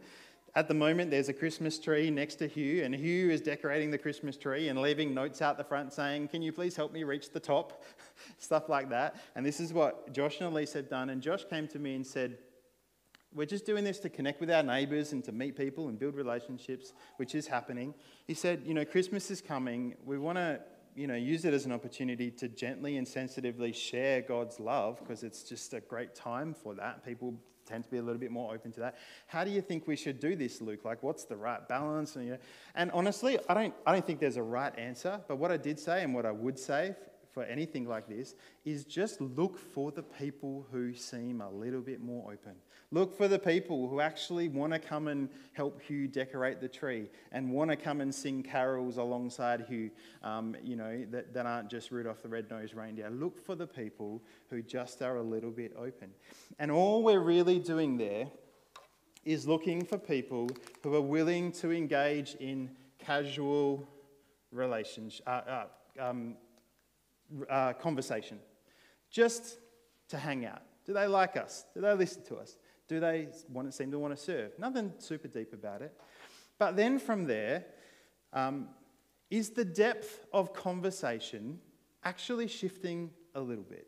At 0.56 0.67
the 0.67 0.73
moment, 0.73 1.12
there's 1.12 1.30
a 1.30 1.34
Christmas 1.34 1.78
tree 1.78 2.10
next 2.10 2.36
to 2.36 2.47
Hugh, 2.47 2.84
and 2.84 2.95
Hugh 2.95 3.30
is 3.30 3.41
decorating 3.41 3.91
the 3.91 3.97
Christmas 4.00 4.36
tree 4.36 4.69
and 4.69 4.82
leaving 4.82 5.13
notes 5.13 5.39
out 5.39 5.58
the 5.58 5.63
front 5.63 5.93
saying, 5.93 6.30
Can 6.30 6.41
you 6.41 6.52
please 6.52 6.76
help 6.76 6.91
me 6.91 7.04
reach 7.04 7.32
the 7.32 7.39
top? 7.39 7.84
Stuff 8.39 8.67
like 8.67 8.89
that. 8.89 9.17
And 9.36 9.45
this 9.45 9.60
is 9.60 9.71
what 9.71 10.12
Josh 10.13 10.39
and 10.39 10.52
Elise 10.52 10.73
have 10.73 10.89
done. 10.89 11.12
And 11.12 11.21
Josh 11.21 11.45
came 11.47 11.67
to 11.67 11.78
me 11.78 11.93
and 11.93 12.08
said, 12.08 12.39
We're 13.32 13.45
just 13.45 13.67
doing 13.67 13.84
this 13.84 14.00
to 14.00 14.10
connect 14.10 14.39
with 14.39 14.50
our 14.50 14.63
neighbours 14.63 15.12
and 15.12 15.23
to 15.26 15.32
meet 15.32 15.56
people 15.56 15.89
and 15.89 16.00
build 16.00 16.15
relationships, 16.15 16.93
which 17.17 17.36
is 17.36 17.45
happening. 17.45 17.93
He 18.26 18.34
said, 18.34 18.63
You 18.65 18.73
know, 18.73 18.86
Christmas 18.86 19.30
is 19.30 19.41
coming. 19.41 19.93
We 20.04 20.17
want 20.17 20.39
to 20.39 20.62
you 20.97 21.05
know, 21.05 21.15
use 21.15 21.45
it 21.45 21.53
as 21.53 21.65
an 21.65 21.71
opportunity 21.71 22.31
to 22.31 22.47
gently 22.47 22.97
and 22.97 23.07
sensitively 23.07 23.71
share 23.71 24.21
God's 24.21 24.60
love 24.60 24.99
because 24.99 25.21
it's 25.21 25.43
just 25.43 25.75
a 25.75 25.79
great 25.79 26.15
time 26.15 26.55
for 26.55 26.73
that. 26.73 27.05
People 27.05 27.36
tend 27.67 27.83
to 27.83 27.91
be 27.91 27.97
a 27.97 28.01
little 28.01 28.19
bit 28.19 28.31
more 28.31 28.51
open 28.51 28.71
to 28.71 28.79
that. 28.79 28.97
How 29.27 29.43
do 29.43 29.51
you 29.51 29.62
think 29.62 29.88
we 29.88 29.95
should 29.95 30.19
do 30.19 30.36
this, 30.36 30.60
Luke? 30.60 30.83
Like, 30.83 31.03
what's 31.03 31.25
the 31.25 31.36
right 31.36 31.65
balance? 31.67 32.15
And, 32.15 32.25
you 32.25 32.31
know, 32.31 32.38
and 32.73 32.89
honestly, 32.91 33.38
I 33.47 33.53
don't, 33.53 33.75
I 33.86 33.91
don't 33.93 34.05
think 34.07 34.19
there's 34.19 34.38
a 34.38 34.43
right 34.43 34.77
answer. 34.79 35.21
But 35.27 35.38
what 35.38 35.51
I 35.51 35.57
did 35.57 35.79
say 35.79 36.01
and 36.01 36.15
what 36.15 36.25
I 36.25 36.31
would 36.31 36.57
say 36.57 36.95
for 37.31 37.43
anything 37.43 37.88
like 37.88 38.07
this 38.07 38.33
is 38.65 38.83
just 38.83 39.21
look 39.21 39.60
for 39.60 39.91
the 39.91 40.01
people 40.01 40.65
who 40.71 40.95
seem 40.95 41.41
a 41.41 41.51
little 41.51 41.81
bit 41.81 42.01
more 42.01 42.31
open. 42.31 42.55
Look 42.91 43.17
for 43.17 43.28
the 43.28 43.38
people 43.38 43.89
who 43.89 44.00
actually 44.00 44.47
want 44.47 44.71
to 44.71 44.80
come 44.80 45.10
and 45.10 45.28
help 45.52 45.82
Hugh 45.82 46.08
decorate 46.08 46.62
the 46.62 46.69
tree 46.69 47.10
and 47.34 47.52
want 47.52 47.69
to 47.69 47.76
come 47.76 48.00
and 48.00 48.15
sing 48.15 48.41
carols 48.43 48.95
alongside 48.95 49.65
Hugh, 49.67 49.91
um, 50.23 50.56
you 50.63 50.78
know, 50.78 51.06
that, 51.12 51.34
that 51.34 51.45
aren't 51.45 51.69
just 51.69 51.91
Rudolph 51.91 52.21
the 52.21 52.30
Red-Nosed 52.30 52.73
Reindeer. 52.73 53.10
Look 53.10 53.45
for 53.45 53.56
the 53.56 53.67
people 53.67 54.23
who 54.50 54.62
just 54.62 55.02
are 55.02 55.17
a 55.17 55.21
little 55.21 55.52
bit 55.52 55.73
open. 55.78 56.12
And 56.60 56.71
all 56.71 57.04
we're 57.04 57.19
really 57.19 57.60
doing 57.60 57.97
there 57.97 58.28
is 59.26 59.45
looking 59.45 59.84
for 59.84 59.97
people 59.97 60.50
who 60.82 60.95
are 60.95 61.02
willing 61.02 61.52
to 61.52 61.73
engage 61.73 62.36
in 62.36 62.71
casual 63.00 63.86
relations, 64.54 65.21
uh, 65.28 65.30
uh, 65.30 65.65
um, 66.00 66.36
uh, 67.50 67.73
conversation, 67.73 68.39
just 69.12 69.58
to 70.08 70.17
hang 70.17 70.45
out. 70.45 70.62
Do 70.86 70.93
they 70.93 71.06
like 71.06 71.36
us? 71.36 71.65
Do 71.73 71.82
they 71.82 71.93
listen 71.93 72.23
to 72.28 72.38
us? 72.38 72.56
Do 72.88 73.00
they 73.00 73.28
want 73.50 73.67
to 73.67 73.71
seem 73.71 73.91
to 73.91 74.00
want 74.00 74.15
to 74.15 74.21
serve? 74.21 74.58
Nothing 74.58 74.93
super 74.97 75.28
deep 75.28 75.54
about 75.54 75.82
it. 75.82 75.93
But 76.58 76.76
then 76.76 77.00
from 77.00 77.26
there, 77.26 77.65
um, 78.34 78.69
is 79.30 79.52
the 79.52 79.65
depth 79.65 80.26
of 80.34 80.54
conversation 80.54 81.60
actually 82.04 82.47
shifting 82.47 83.12
a 83.36 83.41
little 83.41 83.63
bit? 83.63 83.88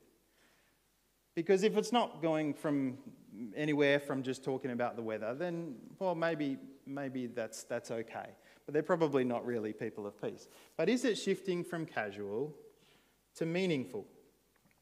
Because 1.35 1.63
if 1.63 1.77
it's 1.77 1.91
not 1.93 2.21
going 2.21 2.53
from 2.53 2.97
anywhere 3.55 3.99
from 3.99 4.23
just 4.23 4.43
talking 4.43 4.71
about 4.71 4.95
the 4.95 5.01
weather, 5.01 5.33
then 5.33 5.75
well 5.99 6.15
maybe 6.15 6.57
maybe 6.85 7.27
that's 7.27 7.63
that's 7.63 7.91
okay. 7.91 8.29
But 8.65 8.73
they're 8.73 8.83
probably 8.83 9.23
not 9.23 9.45
really 9.45 9.71
people 9.71 10.05
of 10.05 10.21
peace. 10.21 10.47
But 10.75 10.89
is 10.89 11.05
it 11.05 11.15
shifting 11.15 11.63
from 11.63 11.85
casual 11.85 12.53
to 13.35 13.45
meaningful. 13.45 14.05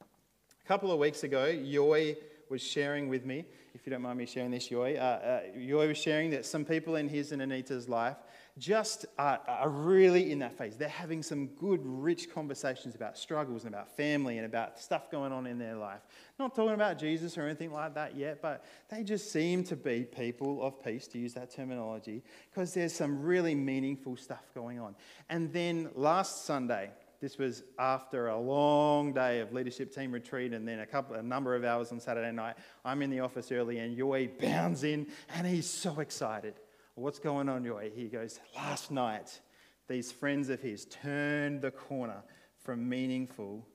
A 0.01 0.67
couple 0.67 0.91
of 0.91 0.97
weeks 0.99 1.23
ago, 1.23 1.45
Yoy 1.45 2.15
was 2.49 2.61
sharing 2.61 3.07
with 3.07 3.25
me, 3.25 3.45
if 3.73 3.85
you 3.85 3.91
don't 3.91 4.01
mind 4.01 4.17
me 4.17 4.25
sharing 4.25 4.51
this, 4.51 4.69
Yoy, 4.69 4.97
uh, 4.97 5.01
uh, 5.01 5.41
Yoy 5.55 5.87
was 5.87 5.97
sharing 5.97 6.31
that 6.31 6.45
some 6.45 6.65
people 6.65 6.95
in 6.95 7.07
his 7.07 7.31
and 7.31 7.41
Anita's 7.41 7.87
life 7.87 8.17
just 8.57 9.05
are, 9.19 9.39
are 9.47 9.69
really 9.69 10.31
in 10.31 10.39
that 10.39 10.57
phase. 10.57 10.75
They're 10.75 10.89
having 10.89 11.21
some 11.21 11.47
good, 11.47 11.79
rich 11.83 12.33
conversations 12.33 12.95
about 12.95 13.17
struggles 13.17 13.65
and 13.65 13.73
about 13.73 13.95
family 13.95 14.37
and 14.37 14.45
about 14.45 14.79
stuff 14.79 15.11
going 15.11 15.31
on 15.31 15.45
in 15.45 15.59
their 15.59 15.75
life. 15.75 16.01
Not 16.39 16.55
talking 16.55 16.73
about 16.73 16.97
Jesus 16.97 17.37
or 17.37 17.43
anything 17.43 17.71
like 17.71 17.93
that 17.95 18.15
yet, 18.15 18.41
but 18.41 18.65
they 18.89 19.03
just 19.03 19.31
seem 19.31 19.63
to 19.65 19.75
be 19.75 20.03
people 20.03 20.63
of 20.63 20.83
peace, 20.83 21.07
to 21.09 21.19
use 21.19 21.33
that 21.35 21.51
terminology, 21.51 22.23
because 22.49 22.73
there's 22.73 22.93
some 22.93 23.21
really 23.21 23.53
meaningful 23.53 24.17
stuff 24.17 24.49
going 24.55 24.79
on. 24.79 24.95
And 25.29 25.53
then 25.53 25.89
last 25.93 26.45
Sunday, 26.45 26.89
this 27.19 27.37
was 27.37 27.63
after 27.79 28.27
a 28.27 28.39
long 28.39 29.13
day 29.13 29.39
of 29.39 29.51
leadership 29.51 29.93
team 29.93 30.11
retreat 30.11 30.53
and 30.53 30.67
then 30.67 30.79
a 30.79 30.85
couple 30.85 31.15
a 31.15 31.23
number 31.23 31.55
of 31.55 31.63
hours 31.63 31.91
on 31.91 31.99
Saturday 31.99 32.31
night. 32.31 32.55
I'm 32.85 33.01
in 33.01 33.09
the 33.09 33.21
office 33.21 33.51
early 33.51 33.79
and 33.79 33.97
Yoy 33.97 34.29
bounds 34.39 34.83
in 34.83 35.07
and 35.33 35.47
he's 35.47 35.69
so 35.69 35.99
excited. 35.99 36.55
What's 36.95 37.19
going 37.19 37.49
on, 37.49 37.63
Yoy? 37.63 37.91
He 37.95 38.05
goes, 38.05 38.39
Last 38.55 38.91
night, 38.91 39.39
these 39.87 40.11
friends 40.11 40.49
of 40.49 40.61
his 40.61 40.85
turned 40.85 41.61
the 41.61 41.71
corner 41.71 42.23
from 42.59 42.87
meaningful 42.87 43.65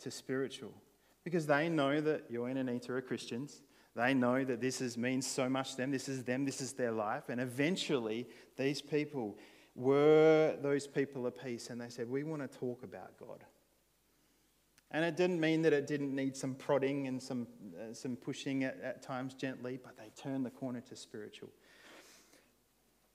to 0.00 0.10
spiritual 0.10 0.72
because 1.24 1.46
they 1.46 1.68
know 1.68 2.00
that 2.00 2.30
Yoy 2.30 2.50
and 2.50 2.58
Anita 2.58 2.92
are 2.92 3.00
Christians. 3.00 3.62
They 3.96 4.14
know 4.14 4.44
that 4.44 4.60
this 4.60 4.80
is, 4.80 4.96
means 4.96 5.26
so 5.26 5.48
much 5.48 5.72
to 5.72 5.76
them. 5.78 5.90
This 5.90 6.08
is 6.08 6.24
them. 6.24 6.44
This 6.44 6.60
is 6.60 6.72
their 6.72 6.92
life. 6.92 7.28
And 7.28 7.40
eventually, 7.40 8.28
these 8.56 8.80
people 8.80 9.36
were 9.80 10.56
those 10.62 10.86
people 10.86 11.26
of 11.26 11.40
peace. 11.42 11.70
And 11.70 11.80
they 11.80 11.88
said, 11.88 12.08
We 12.08 12.22
want 12.22 12.42
to 12.42 12.58
talk 12.58 12.82
about 12.82 13.18
God. 13.18 13.44
And 14.92 15.04
it 15.04 15.16
didn't 15.16 15.40
mean 15.40 15.62
that 15.62 15.72
it 15.72 15.86
didn't 15.86 16.14
need 16.14 16.36
some 16.36 16.54
prodding 16.54 17.06
and 17.06 17.22
some, 17.22 17.46
uh, 17.78 17.94
some 17.94 18.16
pushing 18.16 18.64
at, 18.64 18.80
at 18.82 19.02
times 19.02 19.34
gently, 19.34 19.78
but 19.82 19.96
they 19.96 20.10
turned 20.20 20.44
the 20.44 20.50
corner 20.50 20.80
to 20.80 20.96
spiritual. 20.96 21.50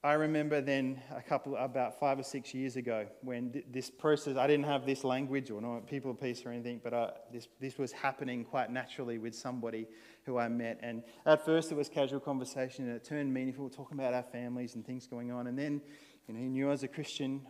I 0.05 0.13
remember 0.13 0.61
then 0.61 1.01
a 1.09 1.21
couple, 1.21 1.55
about 1.55 1.99
five 1.99 2.19
or 2.19 2.23
six 2.23 2.53
years 2.53 2.75
ago, 2.75 3.07
when 3.21 3.63
this 3.71 3.89
process, 3.89 4.37
I 4.37 4.45
didn't 4.45 4.67
have 4.67 4.85
this 4.85 5.03
language 5.03 5.49
or 5.49 5.59
not 5.59 5.87
people 5.87 6.13
peace 6.13 6.45
or 6.45 6.51
anything, 6.51 6.79
but 6.83 6.93
uh, 6.93 7.11
this, 7.33 7.47
this 7.59 7.79
was 7.79 7.91
happening 7.91 8.45
quite 8.45 8.69
naturally 8.69 9.17
with 9.17 9.33
somebody 9.33 9.87
who 10.23 10.37
I 10.37 10.47
met. 10.47 10.79
And 10.83 11.01
at 11.25 11.43
first 11.43 11.71
it 11.71 11.75
was 11.75 11.89
casual 11.89 12.19
conversation 12.19 12.85
and 12.85 12.95
it 12.95 13.03
turned 13.03 13.33
meaningful, 13.33 13.67
talking 13.67 13.97
about 13.97 14.13
our 14.13 14.21
families 14.21 14.75
and 14.75 14.85
things 14.85 15.07
going 15.07 15.31
on. 15.31 15.47
And 15.47 15.57
then, 15.57 15.81
you 16.27 16.33
know, 16.33 16.39
he 16.39 16.47
knew 16.47 16.71
as 16.71 16.83
a 16.83 16.87
Christian, 16.87 17.41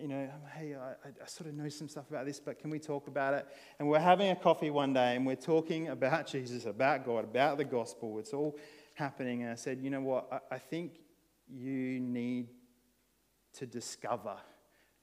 you 0.00 0.08
know, 0.08 0.28
hey, 0.54 0.74
I, 0.74 1.08
I, 1.08 1.26
sort 1.26 1.48
of 1.48 1.54
know 1.54 1.68
some 1.68 1.88
stuff 1.88 2.08
about 2.08 2.26
this, 2.26 2.40
but 2.40 2.58
can 2.58 2.70
we 2.70 2.78
talk 2.78 3.08
about 3.08 3.34
it? 3.34 3.46
And 3.78 3.88
we're 3.88 3.98
having 3.98 4.30
a 4.30 4.36
coffee 4.36 4.70
one 4.70 4.92
day 4.92 5.16
and 5.16 5.26
we're 5.26 5.34
talking 5.34 5.88
about 5.88 6.26
Jesus, 6.32 6.66
about 6.66 7.04
God, 7.04 7.24
about 7.24 7.58
the 7.58 7.64
gospel. 7.64 8.18
It's 8.18 8.32
all 8.32 8.56
happening. 8.94 9.42
And 9.42 9.50
I 9.50 9.56
said, 9.56 9.80
you 9.80 9.90
know 9.90 10.00
what? 10.00 10.28
I, 10.32 10.54
I 10.54 10.58
think 10.58 11.00
you 11.48 12.00
need 12.00 12.48
to 13.54 13.66
discover 13.66 14.36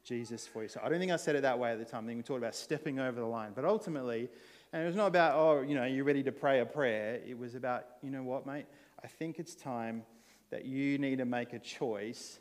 Jesus 0.03 0.47
for 0.47 0.63
yourself. 0.63 0.85
I 0.85 0.89
don't 0.89 0.99
think 0.99 1.11
I 1.11 1.17
said 1.17 1.35
it 1.35 1.41
that 1.41 1.59
way 1.59 1.71
at 1.71 1.79
the 1.79 1.85
time. 1.85 2.05
I 2.05 2.07
think 2.07 2.17
we 2.17 2.23
talked 2.23 2.39
about 2.39 2.55
stepping 2.55 2.99
over 2.99 3.19
the 3.19 3.25
line. 3.25 3.51
But 3.53 3.65
ultimately, 3.65 4.29
and 4.73 4.83
it 4.83 4.85
was 4.85 4.95
not 4.95 5.07
about, 5.07 5.35
oh, 5.35 5.61
you 5.61 5.75
know, 5.75 5.85
you're 5.85 6.05
ready 6.05 6.23
to 6.23 6.31
pray 6.31 6.59
a 6.59 6.65
prayer. 6.65 7.19
It 7.25 7.37
was 7.37 7.55
about, 7.55 7.85
you 8.01 8.09
know 8.09 8.23
what, 8.23 8.47
mate? 8.47 8.65
I 9.03 9.07
think 9.07 9.37
it's 9.37 9.53
time 9.53 10.03
that 10.49 10.65
you 10.65 10.97
need 10.97 11.17
to 11.17 11.25
make 11.25 11.53
a 11.53 11.59
choice 11.59 12.39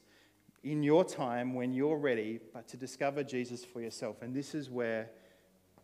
in 0.62 0.82
your 0.82 1.04
time 1.04 1.54
when 1.54 1.72
you're 1.72 1.96
ready, 1.96 2.40
but 2.52 2.68
to 2.68 2.76
discover 2.76 3.22
Jesus 3.22 3.64
for 3.64 3.80
yourself. 3.80 4.22
And 4.22 4.34
this 4.34 4.54
is 4.54 4.68
where 4.68 5.10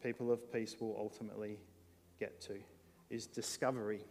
people 0.02 0.30
of 0.30 0.52
peace 0.52 0.76
will 0.80 0.96
ultimately 0.98 1.58
get 2.20 2.40
to, 2.42 2.56
is 3.10 3.26
discovery 3.26 4.04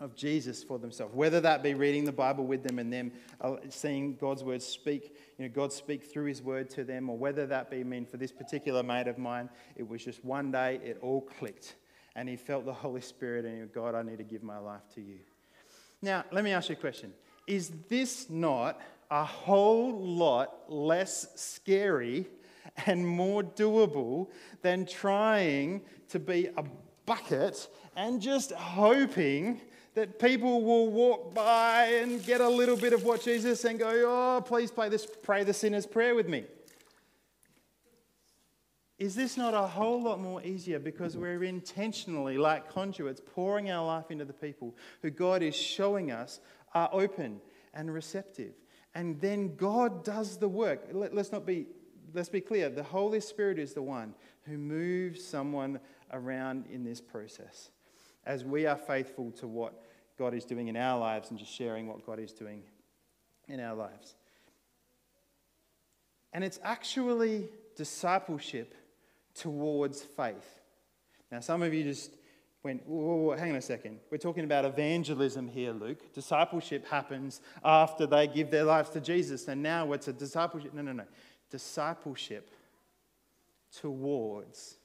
of 0.00 0.16
Jesus 0.16 0.62
for 0.64 0.78
themselves, 0.78 1.14
whether 1.14 1.40
that 1.40 1.62
be 1.62 1.74
reading 1.74 2.04
the 2.04 2.12
Bible 2.12 2.44
with 2.44 2.64
them 2.64 2.78
and 2.78 2.92
them 2.92 3.12
uh, 3.40 3.56
seeing 3.68 4.16
God's 4.16 4.42
word 4.42 4.60
speak, 4.60 5.14
you 5.38 5.44
know, 5.44 5.52
God 5.54 5.72
speak 5.72 6.02
through 6.02 6.24
his 6.24 6.42
word 6.42 6.68
to 6.70 6.82
them, 6.82 7.08
or 7.08 7.16
whether 7.16 7.46
that 7.46 7.70
be, 7.70 7.80
I 7.80 7.84
mean, 7.84 8.04
for 8.04 8.16
this 8.16 8.32
particular 8.32 8.82
mate 8.82 9.06
of 9.06 9.18
mine, 9.18 9.48
it 9.76 9.88
was 9.88 10.04
just 10.04 10.24
one 10.24 10.50
day 10.50 10.80
it 10.82 10.98
all 11.00 11.20
clicked 11.20 11.76
and 12.16 12.28
he 12.28 12.36
felt 12.36 12.64
the 12.64 12.72
Holy 12.72 13.00
Spirit 13.00 13.44
and 13.44 13.60
he, 13.60 13.66
God, 13.66 13.94
I 13.94 14.02
need 14.02 14.18
to 14.18 14.24
give 14.24 14.42
my 14.42 14.58
life 14.58 14.82
to 14.94 15.00
you. 15.00 15.18
Now, 16.02 16.24
let 16.32 16.44
me 16.44 16.52
ask 16.52 16.68
you 16.68 16.76
a 16.76 16.78
question. 16.78 17.12
Is 17.46 17.72
this 17.88 18.28
not 18.30 18.80
a 19.14 19.24
whole 19.24 19.96
lot 19.96 20.64
less 20.68 21.28
scary 21.36 22.26
and 22.86 23.06
more 23.06 23.44
doable 23.44 24.28
than 24.60 24.84
trying 24.84 25.80
to 26.08 26.18
be 26.18 26.48
a 26.56 26.64
bucket 27.06 27.68
and 27.94 28.20
just 28.20 28.50
hoping 28.50 29.60
that 29.94 30.18
people 30.18 30.64
will 30.64 30.88
walk 30.88 31.32
by 31.32 31.84
and 32.02 32.26
get 32.26 32.40
a 32.40 32.48
little 32.48 32.76
bit 32.76 32.92
of 32.92 33.04
what 33.04 33.22
Jesus 33.22 33.64
and 33.64 33.78
go, 33.78 33.88
oh, 33.88 34.40
please 34.40 34.72
play 34.72 34.88
this, 34.88 35.06
pray 35.22 35.44
the 35.44 35.54
sinner's 35.54 35.86
prayer 35.86 36.16
with 36.16 36.28
me. 36.28 36.42
Is 38.98 39.14
this 39.14 39.36
not 39.36 39.54
a 39.54 39.62
whole 39.62 40.02
lot 40.02 40.18
more 40.18 40.42
easier 40.42 40.80
because 40.80 41.16
we're 41.16 41.44
intentionally, 41.44 42.36
like 42.36 42.68
conduits, 42.68 43.20
pouring 43.24 43.70
our 43.70 43.86
life 43.86 44.10
into 44.10 44.24
the 44.24 44.32
people 44.32 44.74
who 45.02 45.10
God 45.10 45.40
is 45.40 45.54
showing 45.54 46.10
us 46.10 46.40
are 46.74 46.90
open 46.92 47.40
and 47.74 47.94
receptive? 47.94 48.54
And 48.94 49.20
then 49.20 49.56
God 49.56 50.04
does 50.04 50.36
the 50.36 50.48
work. 50.48 50.88
Let, 50.92 51.16
us 51.16 51.32
not 51.32 51.44
be, 51.44 51.66
let's 52.12 52.28
be 52.28 52.40
clear. 52.40 52.68
The 52.68 52.82
Holy 52.82 53.20
Spirit 53.20 53.58
is 53.58 53.74
the 53.74 53.82
one 53.82 54.14
who 54.42 54.56
moves 54.56 55.24
someone 55.24 55.80
around 56.12 56.66
in 56.70 56.84
this 56.84 57.00
process 57.00 57.70
as 58.24 58.44
we 58.44 58.66
are 58.66 58.76
faithful 58.76 59.30
to 59.32 59.46
what 59.46 59.82
God 60.18 60.34
is 60.34 60.44
doing 60.44 60.68
in 60.68 60.76
our 60.76 60.98
lives 60.98 61.30
and 61.30 61.38
just 61.38 61.52
sharing 61.52 61.88
what 61.88 62.06
God 62.06 62.18
is 62.20 62.32
doing 62.32 62.62
in 63.48 63.60
our 63.60 63.74
lives. 63.74 64.14
And 66.32 66.44
it's 66.44 66.60
actually 66.62 67.48
discipleship 67.76 68.74
towards 69.34 70.02
faith. 70.02 70.60
Now, 71.30 71.40
some 71.40 71.62
of 71.62 71.74
you 71.74 71.82
just 71.82 72.12
went, 72.64 72.86
whoa, 72.88 73.36
hang 73.36 73.50
on 73.50 73.56
a 73.56 73.62
second. 73.62 74.00
We're 74.10 74.16
talking 74.16 74.44
about 74.44 74.64
evangelism 74.64 75.46
here, 75.46 75.72
Luke. 75.72 76.12
Discipleship 76.14 76.86
happens 76.88 77.42
after 77.62 78.06
they 78.06 78.26
give 78.26 78.50
their 78.50 78.64
lives 78.64 78.88
to 78.90 79.00
Jesus, 79.00 79.46
and 79.48 79.62
now 79.62 79.92
it's 79.92 80.08
a 80.08 80.12
discipleship. 80.14 80.72
No, 80.72 80.80
no, 80.80 80.92
no. 80.92 81.04
Discipleship 81.50 82.50
towards 83.78 84.76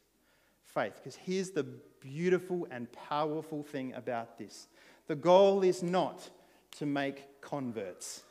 faith. 0.65 0.95
Because 0.97 1.15
here's 1.15 1.51
the 1.51 1.63
beautiful 2.01 2.67
and 2.69 2.91
powerful 2.91 3.63
thing 3.63 3.93
about 3.93 4.37
this 4.37 4.67
the 5.07 5.15
goal 5.15 5.63
is 5.63 5.81
not 5.81 6.29
to 6.77 6.85
make 6.85 7.41
converts. 7.41 8.23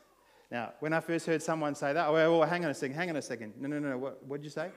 Now, 0.51 0.75
when 0.81 0.93
I 0.93 1.01
first 1.01 1.27
heard 1.27 1.43
someone 1.43 1.75
say 1.75 1.93
that, 1.93 2.07
oh, 2.07 2.43
hang 2.43 2.65
on 2.65 2.71
a 2.71 2.75
second, 2.75 2.97
hang 2.97 3.11
on 3.11 3.17
a 3.17 3.23
second. 3.23 3.55
No, 3.59 3.69
no, 3.69 3.79
no, 3.79 3.99
what 3.99 4.41
did 4.41 4.45
you 4.45 4.51
say? 4.51 4.71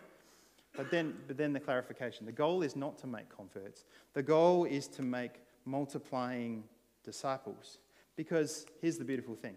But 0.76 0.90
then, 0.90 1.16
but 1.28 1.38
then 1.38 1.54
the 1.54 1.60
clarification 1.60 2.26
the 2.26 2.32
goal 2.32 2.64
is 2.64 2.76
not 2.76 2.98
to 3.00 3.08
make 3.08 3.30
converts, 3.36 3.86
the 4.14 4.24
goal 4.24 4.66
is 4.66 4.88
to 4.90 5.02
make 5.02 5.42
multiplying 5.66 6.64
disciples. 7.04 7.80
Because 8.16 8.66
here's 8.82 8.98
the 8.98 9.06
beautiful 9.06 9.36
thing 9.36 9.56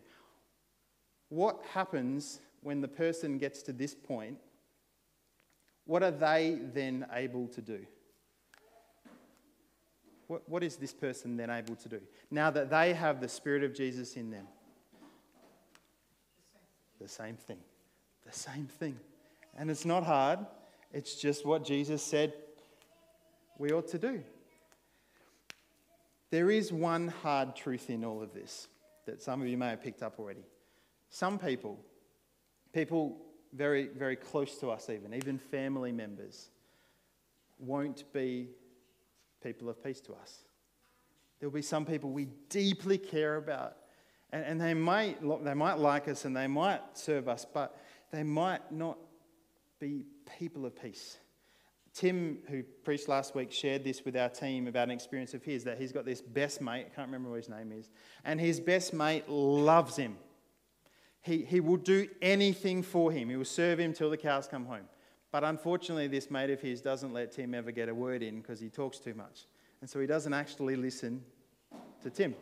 what 1.29 1.61
happens 1.73 2.41
when 2.63 2.81
the 2.81 2.89
person 2.89 3.39
gets 3.39 3.63
to 3.63 3.73
this 3.73 3.95
point? 3.95 4.39
What 5.87 6.03
are 6.03 6.11
they 6.11 6.59
then 6.73 7.07
able 7.13 7.47
to 7.49 7.61
do? 7.61 7.87
What, 10.29 10.49
what 10.49 10.63
is 10.63 10.77
this 10.77 10.95
person 10.95 11.37
then 11.37 11.51
able 11.51 11.77
to 11.77 11.89
do? 11.89 12.01
Now 12.31 12.51
that 12.51 12.71
they 12.71 12.95
have 12.95 13.21
the 13.21 13.29
Spirit 13.29 13.63
of 13.63 13.75
Jesus 13.75 14.17
in 14.17 14.31
them. 14.31 14.47
The 17.01 17.09
same 17.09 17.37
thing. 17.37 17.59
The 18.25 18.33
same 18.33 18.67
thing. 18.67 18.99
And 19.57 19.71
it's 19.71 19.85
not 19.85 20.05
hard, 20.05 20.39
it's 20.95 21.17
just 21.17 21.45
what 21.45 21.65
Jesus 21.65 22.03
said 22.03 22.33
we 23.59 23.73
ought 23.73 23.89
to 23.89 23.99
do. 23.99 24.23
There 26.31 26.51
is 26.51 26.73
one 26.73 27.09
hard 27.09 27.57
truth 27.57 27.91
in 27.91 28.05
all 28.05 28.23
of 28.23 28.33
this 28.33 28.69
that 29.07 29.21
some 29.21 29.43
of 29.43 29.49
you 29.49 29.59
may 29.59 29.71
have 29.71 29.83
picked 29.83 30.03
up 30.03 30.19
already. 30.19 30.45
Some 31.11 31.39
people, 31.39 31.79
people 32.73 33.19
very, 33.53 33.89
very 33.89 34.17
close 34.17 34.57
to 34.59 34.71
us, 34.71 34.89
even, 34.89 35.13
even 35.15 35.37
family 35.37 35.93
members, 35.93 36.49
won't 37.59 38.11
be 38.13 38.49
people 39.43 39.69
of 39.69 39.83
peace 39.83 40.01
to 40.03 40.15
us. 40.15 40.45
There'll 41.39 41.53
be 41.53 41.61
some 41.61 41.85
people 41.85 42.11
we 42.11 42.29
deeply 42.49 42.99
care 42.99 43.37
about, 43.37 43.77
and, 44.33 44.45
and 44.45 44.61
they, 44.61 44.75
might, 44.75 45.19
they 45.45 45.55
might 45.55 45.79
like 45.79 46.09
us 46.09 46.25
and 46.25 46.37
they 46.37 46.47
might 46.47 46.81
serve 46.95 47.29
us, 47.29 47.45
but 47.53 47.79
they 48.11 48.23
might 48.23 48.73
not 48.73 48.97
be 49.85 50.07
people 50.39 50.65
of 50.65 50.81
peace. 50.81 51.19
Tim, 51.93 52.39
who 52.49 52.63
preached 52.85 53.07
last 53.07 53.35
week, 53.35 53.53
shared 53.53 53.85
this 53.85 54.05
with 54.05 54.17
our 54.17 54.31
team 54.31 54.67
about 54.67 54.85
an 54.85 54.93
experience 54.93 55.35
of 55.35 55.45
his 55.45 55.63
that 55.65 55.79
he's 55.79 55.93
got 55.93 56.07
this 56.07 56.23
best 56.23 56.61
mate, 56.61 56.87
I 56.91 56.95
can't 56.95 57.07
remember 57.07 57.29
what 57.29 57.37
his 57.37 57.51
name 57.51 57.71
is, 57.71 57.91
and 58.25 58.41
his 58.41 58.59
best 58.61 58.95
mate 58.95 59.29
loves 59.29 59.97
him. 59.97 60.17
He, 61.21 61.45
he 61.45 61.61
will 61.61 61.77
do 61.77 62.09
anything 62.23 62.83
for 62.83 63.13
him, 63.13 63.29
he 63.29 63.37
will 63.37 63.45
serve 63.45 63.79
him 63.79 63.93
till 63.93 64.11
the 64.11 64.17
cows 64.17 64.49
come 64.49 64.65
home. 64.65 64.89
But 65.31 65.45
unfortunately, 65.45 66.07
this 66.07 66.31
mate 66.31 66.51
of 66.51 66.61
his 66.61 66.81
doesn't 66.81 67.13
let 67.13 67.33
Tim 67.33 67.55
ever 67.55 67.71
get 67.71 67.89
a 67.89 67.95
word 67.95 68.23
in 68.23 68.41
because 68.41 68.61
he 68.61 68.71
talks 68.71 68.99
too 68.99 69.15
much. 69.15 69.47
And 69.81 69.91
so 69.91 70.01
he 70.01 70.07
doesn't 70.07 70.33
actually 70.33 70.77
listen 70.77 71.23
to 72.03 72.09
Tim. 72.09 72.35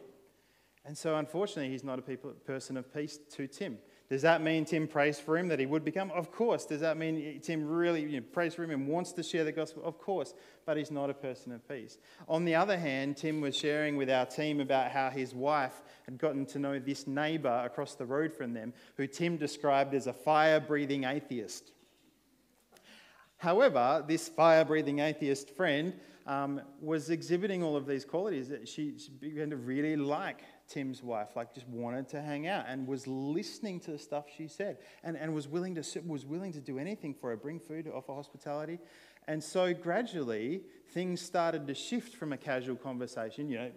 And 0.85 0.97
so, 0.97 1.17
unfortunately, 1.17 1.71
he's 1.71 1.85
not 1.85 1.99
a 1.99 2.03
people, 2.03 2.31
person 2.45 2.77
of 2.77 2.93
peace 2.93 3.19
to 3.33 3.47
Tim. 3.47 3.79
Does 4.09 4.23
that 4.23 4.43
mean 4.43 4.65
Tim 4.65 4.87
prays 4.87 5.19
for 5.19 5.39
him 5.39 5.49
that 5.49 5.59
he 5.59 5.67
would 5.67 5.85
become? 5.85 6.11
Of 6.11 6.31
course. 6.31 6.67
Does 6.67 6.81
that 6.81 6.99
mean 6.99 7.41
Tim 7.41 7.67
really 7.67 8.03
you 8.03 8.21
know, 8.21 8.27
prays 8.33 8.55
for 8.55 8.63
him 8.63 8.71
and 8.71 8.87
wants 8.87 9.13
to 9.13 9.23
share 9.23 9.45
the 9.45 9.53
gospel? 9.53 9.83
Of 9.85 9.99
course. 9.99 10.35
But 10.67 10.77
he's 10.77 10.91
not 10.91 11.09
a 11.09 11.15
person 11.15 11.53
of 11.53 11.67
peace. 11.67 11.99
On 12.29 12.45
the 12.45 12.55
other 12.55 12.77
hand, 12.77 13.17
Tim 13.17 13.41
was 13.41 13.57
sharing 13.57 13.97
with 13.97 14.11
our 14.11 14.27
team 14.27 14.61
about 14.61 14.91
how 14.91 15.09
his 15.09 15.35
wife 15.35 15.83
had 16.05 16.19
gotten 16.19 16.45
to 16.47 16.59
know 16.59 16.79
this 16.79 17.07
neighbor 17.07 17.63
across 17.65 17.95
the 17.95 18.05
road 18.05 18.35
from 18.35 18.53
them, 18.53 18.75
who 18.97 19.07
Tim 19.07 19.37
described 19.37 19.95
as 19.95 20.07
a 20.07 20.13
fire 20.13 20.61
breathing 20.61 21.05
atheist. 21.05 21.73
However, 23.39 24.05
this 24.07 24.29
fire 24.29 24.65
breathing 24.65 25.01
atheist 25.01 25.51
friend 25.51 25.95
um, 26.27 26.61
was 26.81 27.11
exhibiting 27.11 27.63
all 27.63 27.77
of 27.77 27.87
these 27.87 28.05
qualities 28.05 28.49
that 28.51 28.69
she, 28.69 28.99
she 28.99 29.11
began 29.11 29.51
to 29.51 29.57
really 29.57 29.97
like 29.97 30.43
Tim's 30.69 31.03
wife, 31.03 31.31
like 31.37 31.55
just 31.55 31.69
wanted 31.69 32.09
to 32.11 32.23
hang 32.23 32.47
out 32.47 32.65
and 32.69 32.87
was 32.87 33.07
listening 33.07 33.81
to 33.81 33.93
the 33.93 33.99
stuff 33.99 34.27
she 34.37 34.49
said 34.49 34.79
and, 35.03 35.17
and 35.17 35.35
was, 35.35 35.49
willing 35.49 35.75
to, 35.75 36.01
was 36.07 36.25
willing 36.25 36.53
to 36.53 36.61
do 36.61 36.79
anything 36.79 37.15
for 37.15 37.31
her, 37.31 37.37
bring 37.37 37.61
food, 37.61 37.91
offer 37.93 38.13
hospitality. 38.13 38.79
And 39.29 39.43
so 39.43 39.73
gradually, 39.73 40.63
things 40.91 41.21
started 41.21 41.67
to 41.69 41.75
shift 41.75 42.17
from 42.17 42.33
a 42.33 42.37
casual 42.37 42.77
conversation. 42.77 43.49
You 43.49 43.59
know, 43.59 43.71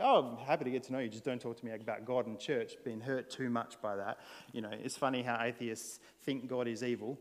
oh, 0.00 0.38
I'm 0.38 0.46
happy 0.46 0.64
to 0.64 0.70
get 0.70 0.84
to 0.84 0.92
know 0.92 0.98
you, 0.98 1.08
just 1.08 1.24
don't 1.24 1.40
talk 1.40 1.58
to 1.58 1.64
me 1.64 1.72
about 1.72 2.06
God 2.06 2.26
and 2.26 2.38
church, 2.38 2.74
being 2.84 3.00
hurt 3.00 3.30
too 3.30 3.50
much 3.50 3.80
by 3.82 3.96
that. 3.96 4.18
You 4.52 4.62
know, 4.62 4.70
it's 4.72 4.96
funny 4.96 5.22
how 5.22 5.42
atheists 5.42 6.00
think 6.24 6.48
God 6.48 6.66
is 6.66 6.82
evil. 6.82 7.18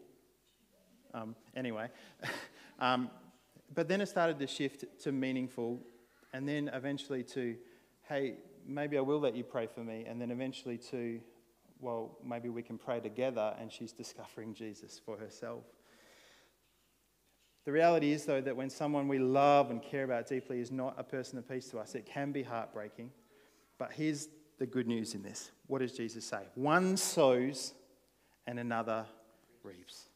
Um, 1.13 1.35
anyway, 1.55 1.89
um, 2.79 3.09
but 3.73 3.87
then 3.87 4.01
it 4.01 4.07
started 4.07 4.39
to 4.39 4.47
shift 4.47 4.85
to 5.01 5.11
meaningful, 5.11 5.81
and 6.33 6.47
then 6.47 6.69
eventually 6.73 7.23
to, 7.23 7.55
hey, 8.07 8.35
maybe 8.67 8.97
I 8.97 9.01
will 9.01 9.19
let 9.19 9.35
you 9.35 9.43
pray 9.43 9.67
for 9.67 9.81
me, 9.81 10.05
and 10.07 10.21
then 10.21 10.31
eventually 10.31 10.77
to, 10.89 11.19
well, 11.79 12.17
maybe 12.23 12.49
we 12.49 12.61
can 12.61 12.77
pray 12.77 12.99
together, 12.99 13.55
and 13.59 13.71
she's 13.71 13.91
discovering 14.03 14.53
Jesus 14.53 14.99
for 15.03 15.17
herself. 15.17 15.63
The 17.65 17.71
reality 17.71 18.13
is, 18.13 18.25
though, 18.25 18.39
that 18.41 18.55
when 18.55 18.69
someone 18.69 19.07
we 19.07 19.19
love 19.19 19.71
and 19.71 19.81
care 19.81 20.05
about 20.05 20.27
deeply 20.27 20.61
is 20.61 20.71
not 20.71 20.95
a 20.97 21.03
person 21.03 21.37
of 21.37 21.49
peace 21.49 21.67
to 21.71 21.79
us, 21.79 21.95
it 21.95 22.05
can 22.05 22.31
be 22.31 22.43
heartbreaking. 22.43 23.11
But 23.77 23.91
here's 23.91 24.29
the 24.57 24.65
good 24.65 24.87
news 24.87 25.13
in 25.15 25.21
this. 25.21 25.51
What 25.67 25.79
does 25.79 25.91
Jesus 25.91 26.25
say? 26.25 26.43
One 26.55 26.95
sows 26.95 27.73
and 28.47 28.57
another 28.57 29.05
reaps. 29.63 30.07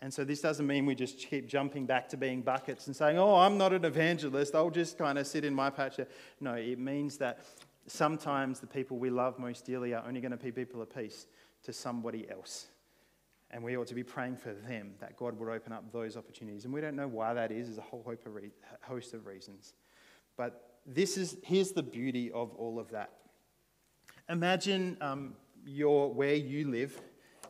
And 0.00 0.12
so 0.12 0.22
this 0.22 0.40
doesn't 0.40 0.66
mean 0.66 0.86
we 0.86 0.94
just 0.94 1.18
keep 1.18 1.48
jumping 1.48 1.86
back 1.86 2.08
to 2.10 2.16
being 2.16 2.42
buckets 2.42 2.86
and 2.86 2.94
saying, 2.94 3.18
oh, 3.18 3.36
I'm 3.36 3.56
not 3.56 3.72
an 3.72 3.84
evangelist, 3.84 4.54
I'll 4.54 4.70
just 4.70 4.98
kind 4.98 5.18
of 5.18 5.26
sit 5.26 5.44
in 5.44 5.54
my 5.54 5.70
patch. 5.70 5.98
No, 6.40 6.54
it 6.54 6.78
means 6.78 7.16
that 7.18 7.44
sometimes 7.86 8.60
the 8.60 8.66
people 8.66 8.98
we 8.98 9.10
love 9.10 9.38
most 9.38 9.64
dearly 9.64 9.94
are 9.94 10.04
only 10.06 10.20
going 10.20 10.32
to 10.32 10.36
be 10.36 10.52
people 10.52 10.80
of 10.80 10.94
peace 10.94 11.26
to 11.64 11.72
somebody 11.72 12.28
else. 12.30 12.66
And 13.50 13.62
we 13.62 13.76
ought 13.76 13.86
to 13.88 13.94
be 13.94 14.02
praying 14.02 14.36
for 14.36 14.52
them 14.52 14.94
that 15.00 15.16
God 15.16 15.38
would 15.38 15.48
open 15.48 15.72
up 15.72 15.92
those 15.92 16.16
opportunities. 16.16 16.64
And 16.64 16.74
we 16.74 16.80
don't 16.80 16.96
know 16.96 17.06
why 17.06 17.34
that 17.34 17.52
is, 17.52 17.68
there's 17.68 17.78
a 17.78 17.82
whole 17.82 18.04
host 18.82 19.14
of 19.14 19.26
reasons. 19.26 19.74
But 20.36 20.78
this 20.86 21.16
is, 21.16 21.36
here's 21.42 21.72
the 21.72 21.82
beauty 21.82 22.30
of 22.32 22.52
all 22.56 22.78
of 22.78 22.90
that. 22.90 23.10
Imagine 24.28 24.96
um, 25.00 25.34
your, 25.64 26.12
where 26.12 26.34
you 26.34 26.68
live, 26.68 27.00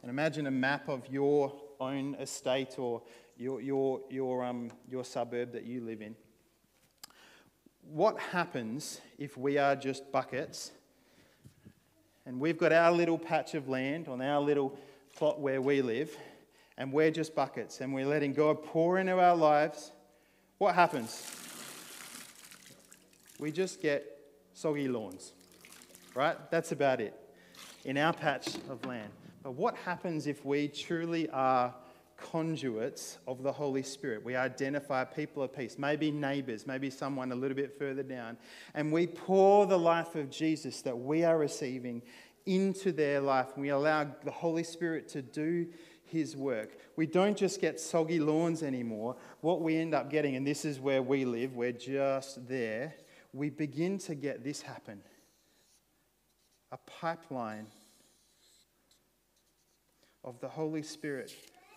and 0.03 0.11
imagine 0.11 0.47
a 0.47 0.51
map 0.51 0.89
of 0.89 1.07
your 1.09 1.55
own 1.81 2.15
estate 2.17 2.79
or 2.79 3.03
your, 3.37 3.61
your, 3.61 4.01
your, 4.11 4.45
um, 4.45 4.71
your 4.91 5.05
suburb 5.05 5.53
that 5.53 5.65
you 5.65 5.81
live 5.81 6.03
in. 6.03 6.15
What 7.91 8.19
happens 8.19 9.01
if 9.19 9.37
we 9.37 9.59
are 9.59 9.77
just 9.77 10.11
buckets 10.11 10.73
and 12.27 12.41
we've 12.41 12.59
got 12.59 12.73
our 12.73 12.91
little 12.91 13.19
patch 13.19 13.55
of 13.55 13.69
land 13.69 14.09
on 14.09 14.21
our 14.21 14.41
little 14.41 14.77
plot 15.17 15.41
where 15.41 15.61
we 15.61 15.83
live 15.83 16.17
and 16.77 16.93
we're 16.93 17.11
just 17.11 17.35
buckets 17.35 17.81
and 17.81 17.95
we're 17.95 18.07
letting 18.07 18.33
God 18.33 18.63
pour 18.65 18.99
into 18.99 19.19
our 19.19 19.37
lives? 19.37 19.93
What 20.59 20.75
happens? 20.75 21.25
We 23.39 23.53
just 23.53 23.83
get 23.83 24.05
soggy 24.55 24.89
lawns, 24.89 25.33
right? 26.15 26.37
That's 26.51 26.73
about 26.73 27.01
it 27.01 27.15
in 27.85 27.99
our 27.99 28.13
patch 28.13 28.57
of 28.71 28.85
land. 28.87 29.11
But 29.43 29.53
what 29.53 29.77
happens 29.77 30.27
if 30.27 30.45
we 30.45 30.69
truly 30.69 31.29
are 31.31 31.75
conduits 32.17 33.19
of 33.27 33.43
the 33.43 33.53
Holy 33.53 33.83
Spirit? 33.83 34.25
We 34.25 34.37
identify 34.37 35.05
people 35.05 35.43
of 35.43 35.55
peace, 35.55 35.77
maybe 35.79 36.11
neighbors, 36.11 36.67
maybe 36.67 36.91
someone 36.91 37.33
a 37.33 37.35
little 37.35 37.57
bit 37.57 37.79
further 37.79 38.03
down, 38.03 38.37
and 38.75 38.93
we 38.93 39.07
pour 39.07 39.67
the 39.67 39.79
life 39.79 40.15
of 40.15 40.31
Jesus 40.31 40.83
that 40.83 40.99
we 40.99 41.25
are 41.25 41.39
receiving 41.39 42.03
into 42.47 42.93
their 42.93 43.21
life, 43.21 43.49
and 43.55 43.63
we 43.63 43.71
allow 43.71 44.05
the 44.25 44.31
Holy 44.31 44.65
Spirit 44.65 45.09
to 45.09 45.23
do 45.23 45.67
his 46.05 46.37
work. 46.37 46.77
We 46.97 47.07
don't 47.07 47.37
just 47.37 47.61
get 47.61 47.81
soggy 47.81 48.21
lawns 48.21 48.63
anymore. 48.63 49.17
What 49.41 49.63
we 49.63 49.77
end 49.77 49.95
up 49.95 50.11
getting, 50.11 50.37
and 50.37 50.47
this 50.47 50.65
is 50.65 50.79
where 50.79 51.03
we 51.03 51.25
live, 51.25 51.57
we're 51.57 51.73
just 51.73 52.47
there, 52.47 52.95
we 53.33 53.51
begin 53.51 53.99
to 53.99 54.15
get 54.15 54.45
this 54.45 54.63
happen 54.63 55.03
a 56.73 56.91
pipeline 56.91 57.67
of 60.25 60.41
the 60.41 60.49
Holy 60.49 60.83
Spirit 60.83 61.33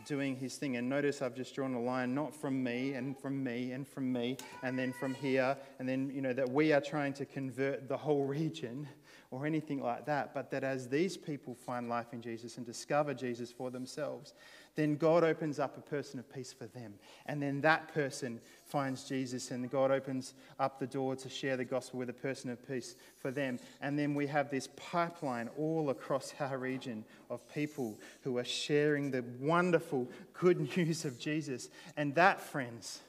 doing 0.08 0.36
his 0.36 0.56
thing. 0.56 0.78
And 0.78 0.90
notice 0.90 1.22
I've 1.22 1.36
just 1.36 1.54
drawn 1.54 1.74
a 1.74 1.82
line 1.82 2.16
not 2.16 2.34
from 2.34 2.64
me 2.64 2.94
and 2.94 3.18
from 3.18 3.44
me 3.44 3.74
and 3.74 3.88
from 3.88 4.12
me 4.12 4.38
and 4.64 4.80
then 4.80 4.94
from 4.94 5.14
here 5.14 5.56
and 5.80 5.88
then, 5.88 6.10
you 6.14 6.22
know, 6.22 6.34
that 6.34 6.50
we 6.50 6.74
are 6.74 6.82
trying 6.82 7.14
to 7.14 7.26
convert 7.26 7.88
the 7.88 7.98
whole 7.98 8.26
region 8.26 8.88
or 9.30 9.46
anything 9.46 9.82
like 9.82 10.06
that, 10.06 10.34
but 10.34 10.50
that 10.52 10.64
as 10.64 10.88
these 10.88 11.18
people 11.18 11.54
find 11.54 11.90
life 11.90 12.14
in 12.14 12.22
Jesus 12.22 12.58
and 12.58 12.66
discover 12.66 13.14
Jesus 13.14 13.52
for 13.52 13.70
themselves, 13.70 14.34
then 14.78 14.96
God 14.96 15.24
opens 15.24 15.58
up 15.58 15.76
a 15.76 15.82
person 15.82 16.20
of 16.20 16.32
peace 16.32 16.54
for 16.54 16.68
them. 16.68 16.94
And 17.26 17.42
then 17.42 17.62
that 17.62 17.92
person 17.92 18.40
finds 18.64 19.06
Jesus, 19.06 19.50
and 19.50 19.70
God 19.72 19.90
opens 19.90 20.36
up 20.60 20.80
the 20.80 20.86
door 20.86 21.16
to 21.16 21.30
share 21.30 21.58
the 21.58 21.66
gospel 21.66 21.98
with 21.98 22.12
a 22.12 22.14
person 22.14 22.52
of 22.52 22.66
peace 22.66 22.96
for 23.18 23.32
them. 23.32 23.58
And 23.82 23.98
then 23.98 24.14
we 24.14 24.28
have 24.28 24.52
this 24.52 24.70
pipeline 24.76 25.50
all 25.58 25.90
across 25.90 26.32
our 26.40 26.60
region 26.60 27.04
of 27.32 27.52
people 27.52 28.00
who 28.22 28.38
are 28.38 28.46
sharing 28.46 29.10
the 29.10 29.26
wonderful 29.40 30.08
good 30.34 30.60
news 30.78 31.06
of 31.06 31.20
Jesus. 31.20 31.70
And 31.98 32.14
that, 32.14 32.40
friends, 32.40 33.00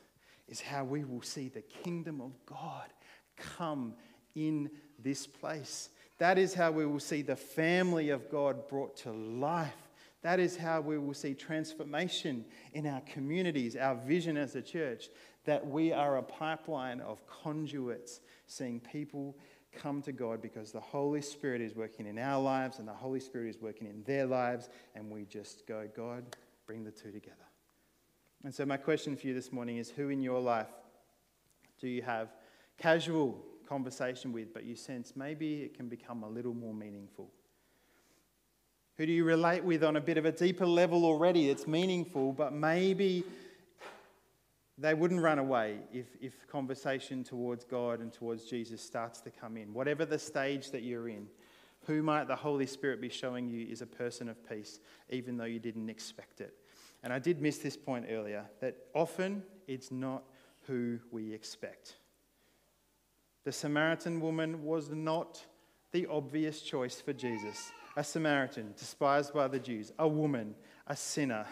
is 0.49 0.63
how 0.63 0.85
we 0.85 1.05
will 1.05 1.23
see 1.23 1.49
the 1.49 1.61
kingdom 1.61 2.23
of 2.23 2.33
God 2.47 2.87
come 3.37 3.93
in 4.35 4.71
this 4.99 5.27
place. 5.27 5.91
That 6.17 6.39
is 6.39 6.55
how 6.55 6.71
we 6.71 6.87
will 6.87 6.99
see 6.99 7.21
the 7.21 7.37
family 7.37 8.09
of 8.09 8.31
God 8.31 8.69
brought 8.69 8.97
to 8.99 9.13
life 9.13 9.88
that 10.23 10.41
is 10.41 10.57
how 10.57 10.81
we 10.81 10.99
will 10.99 11.15
see 11.15 11.35
transformation 11.35 12.45
in 12.73 12.87
our 12.87 13.01
communities, 13.03 13.77
our 13.77 13.95
vision 13.95 14.37
as 14.37 14.57
a 14.57 14.63
church, 14.63 15.09
that 15.45 15.67
we 15.67 15.93
are 15.93 16.17
a 16.17 16.23
pipeline 16.23 17.01
of 17.01 17.25
conduits, 17.27 18.21
seeing 18.47 18.81
people 18.81 19.37
come 19.73 20.03
to 20.03 20.13
God 20.13 20.43
because 20.43 20.73
the 20.73 20.81
Holy 20.81 21.23
Spirit 21.23 21.61
is 21.61 21.75
working 21.75 22.07
in 22.07 22.19
our 22.19 22.41
lives 22.43 22.79
and 22.79 22.89
the 22.89 22.93
Holy 22.93 23.21
Spirit 23.21 23.49
is 23.49 23.61
working 23.61 23.87
in 23.87 24.03
their 24.05 24.27
lives, 24.27 24.69
and 24.95 25.11
we 25.11 25.25
just 25.25 25.67
go, 25.67 25.89
God, 25.95 26.25
bring 26.67 26.85
the 26.85 26.91
two 26.91 27.13
together. 27.13 27.37
And 28.45 28.55
so, 28.55 28.65
my 28.65 28.77
question 28.77 29.17
for 29.17 29.27
you 29.27 29.35
this 29.35 29.53
morning 29.53 29.79
is 29.79 29.91
who 29.91 30.09
in 30.09 30.21
your 30.21 30.41
life 30.41 30.69
do 31.81 31.89
you 31.89 32.03
have 32.03 32.29
casual 32.77 33.45
conversation 33.69 34.33
with, 34.33 34.53
but 34.53 34.65
you 34.65 34.75
sense 34.75 35.15
maybe 35.15 35.63
it 35.63 35.75
can 35.75 35.89
become 35.89 36.23
a 36.23 36.29
little 36.29 36.55
more 36.55 36.75
meaningful? 36.75 37.31
Who 38.99 39.07
do 39.07 39.13
you 39.13 39.23
relate 39.23 39.63
with 39.63 39.85
on 39.85 39.95
a 39.95 40.01
bit 40.01 40.19
of 40.19 40.25
a 40.25 40.33
deeper 40.33 40.67
level 40.67 41.05
already? 41.05 41.51
It's 41.51 41.69
meaningful, 41.69 42.33
but 42.33 42.53
maybe 42.53 43.23
they 44.77 44.93
wouldn't 44.93 45.21
run 45.21 45.39
away 45.39 45.79
if, 45.93 46.07
if 46.21 46.49
conversation 46.49 47.23
towards 47.23 47.63
God 47.63 48.01
and 48.01 48.13
towards 48.13 48.47
Jesus 48.47 48.83
starts 48.83 49.21
to 49.21 49.31
come 49.31 49.57
in. 49.57 49.73
Whatever 49.73 50.05
the 50.05 50.19
stage 50.19 50.73
that 50.73 50.83
you're 50.83 51.09
in, 51.09 51.29
who 51.87 52.03
might 52.03 52.27
the 52.27 52.35
Holy 52.35 52.67
Spirit 52.67 53.01
be 53.01 53.09
showing 53.09 53.49
you 53.49 53.69
is 53.69 53.83
a 53.83 53.87
person 53.87 54.29
of 54.29 54.49
peace, 54.49 54.81
even 55.11 55.37
though 55.37 55.45
you 55.45 55.61
didn't 55.61 55.89
expect 55.89 56.41
it? 56.41 56.55
And 57.05 57.13
I 57.13 57.21
did 57.21 57.41
miss 57.41 57.59
this 57.59 57.77
point 57.77 58.07
earlier 58.11 58.47
that 58.61 58.77
often 58.95 59.45
it's 59.69 59.93
not 59.93 60.25
who 60.67 60.99
we 61.13 61.33
expect. 61.33 61.99
The 63.45 63.53
Samaritan 63.53 64.21
woman 64.21 64.65
was 64.65 64.91
not 64.91 65.41
the 65.93 66.07
obvious 66.07 66.63
choice 66.63 67.01
for 67.01 67.13
Jesus 67.13 67.71
a 67.99 68.05
Samaritan, 68.05 68.73
despised 68.79 69.35
by 69.35 69.49
the 69.49 69.59
Jews, 69.59 69.91
a 69.99 70.07
woman, 70.07 70.55
a 70.87 70.95
sinner. 70.95 71.45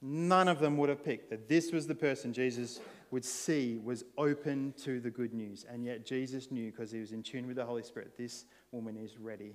None 0.00 0.48
of 0.48 0.60
them 0.60 0.78
would 0.78 0.88
have 0.88 1.04
picked 1.04 1.28
that 1.28 1.46
this 1.46 1.72
was 1.72 1.86
the 1.86 1.94
person 1.94 2.32
Jesus 2.32 2.80
would 3.10 3.22
see 3.22 3.78
was 3.84 4.02
open 4.16 4.72
to 4.82 4.98
the 4.98 5.10
good 5.10 5.34
news. 5.34 5.66
And 5.70 5.84
yet 5.84 6.06
Jesus 6.06 6.50
knew 6.50 6.70
because 6.70 6.90
he 6.90 7.00
was 7.00 7.12
in 7.12 7.22
tune 7.22 7.46
with 7.46 7.56
the 7.56 7.66
Holy 7.66 7.82
Spirit, 7.82 8.16
this 8.16 8.46
woman 8.72 8.96
is 8.96 9.18
ready. 9.18 9.52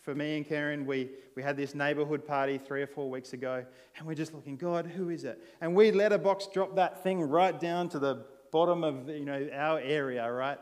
For 0.00 0.14
me 0.14 0.36
and 0.36 0.46
Karen, 0.46 0.86
we, 0.86 1.10
we 1.34 1.42
had 1.42 1.56
this 1.56 1.74
neighborhood 1.74 2.24
party 2.24 2.56
three 2.56 2.82
or 2.82 2.86
four 2.86 3.10
weeks 3.10 3.32
ago, 3.32 3.64
and 3.96 4.06
we're 4.06 4.14
just 4.14 4.32
looking, 4.32 4.56
God, 4.56 4.86
who 4.86 5.10
is 5.10 5.24
it? 5.24 5.42
And 5.60 5.74
we 5.74 5.90
let 5.90 6.12
a 6.12 6.18
box 6.18 6.46
drop 6.46 6.76
that 6.76 7.02
thing 7.02 7.20
right 7.20 7.58
down 7.58 7.88
to 7.88 7.98
the 7.98 8.24
bottom 8.52 8.84
of 8.84 9.08
you 9.08 9.24
know, 9.24 9.48
our 9.52 9.80
area, 9.80 10.30
right? 10.30 10.58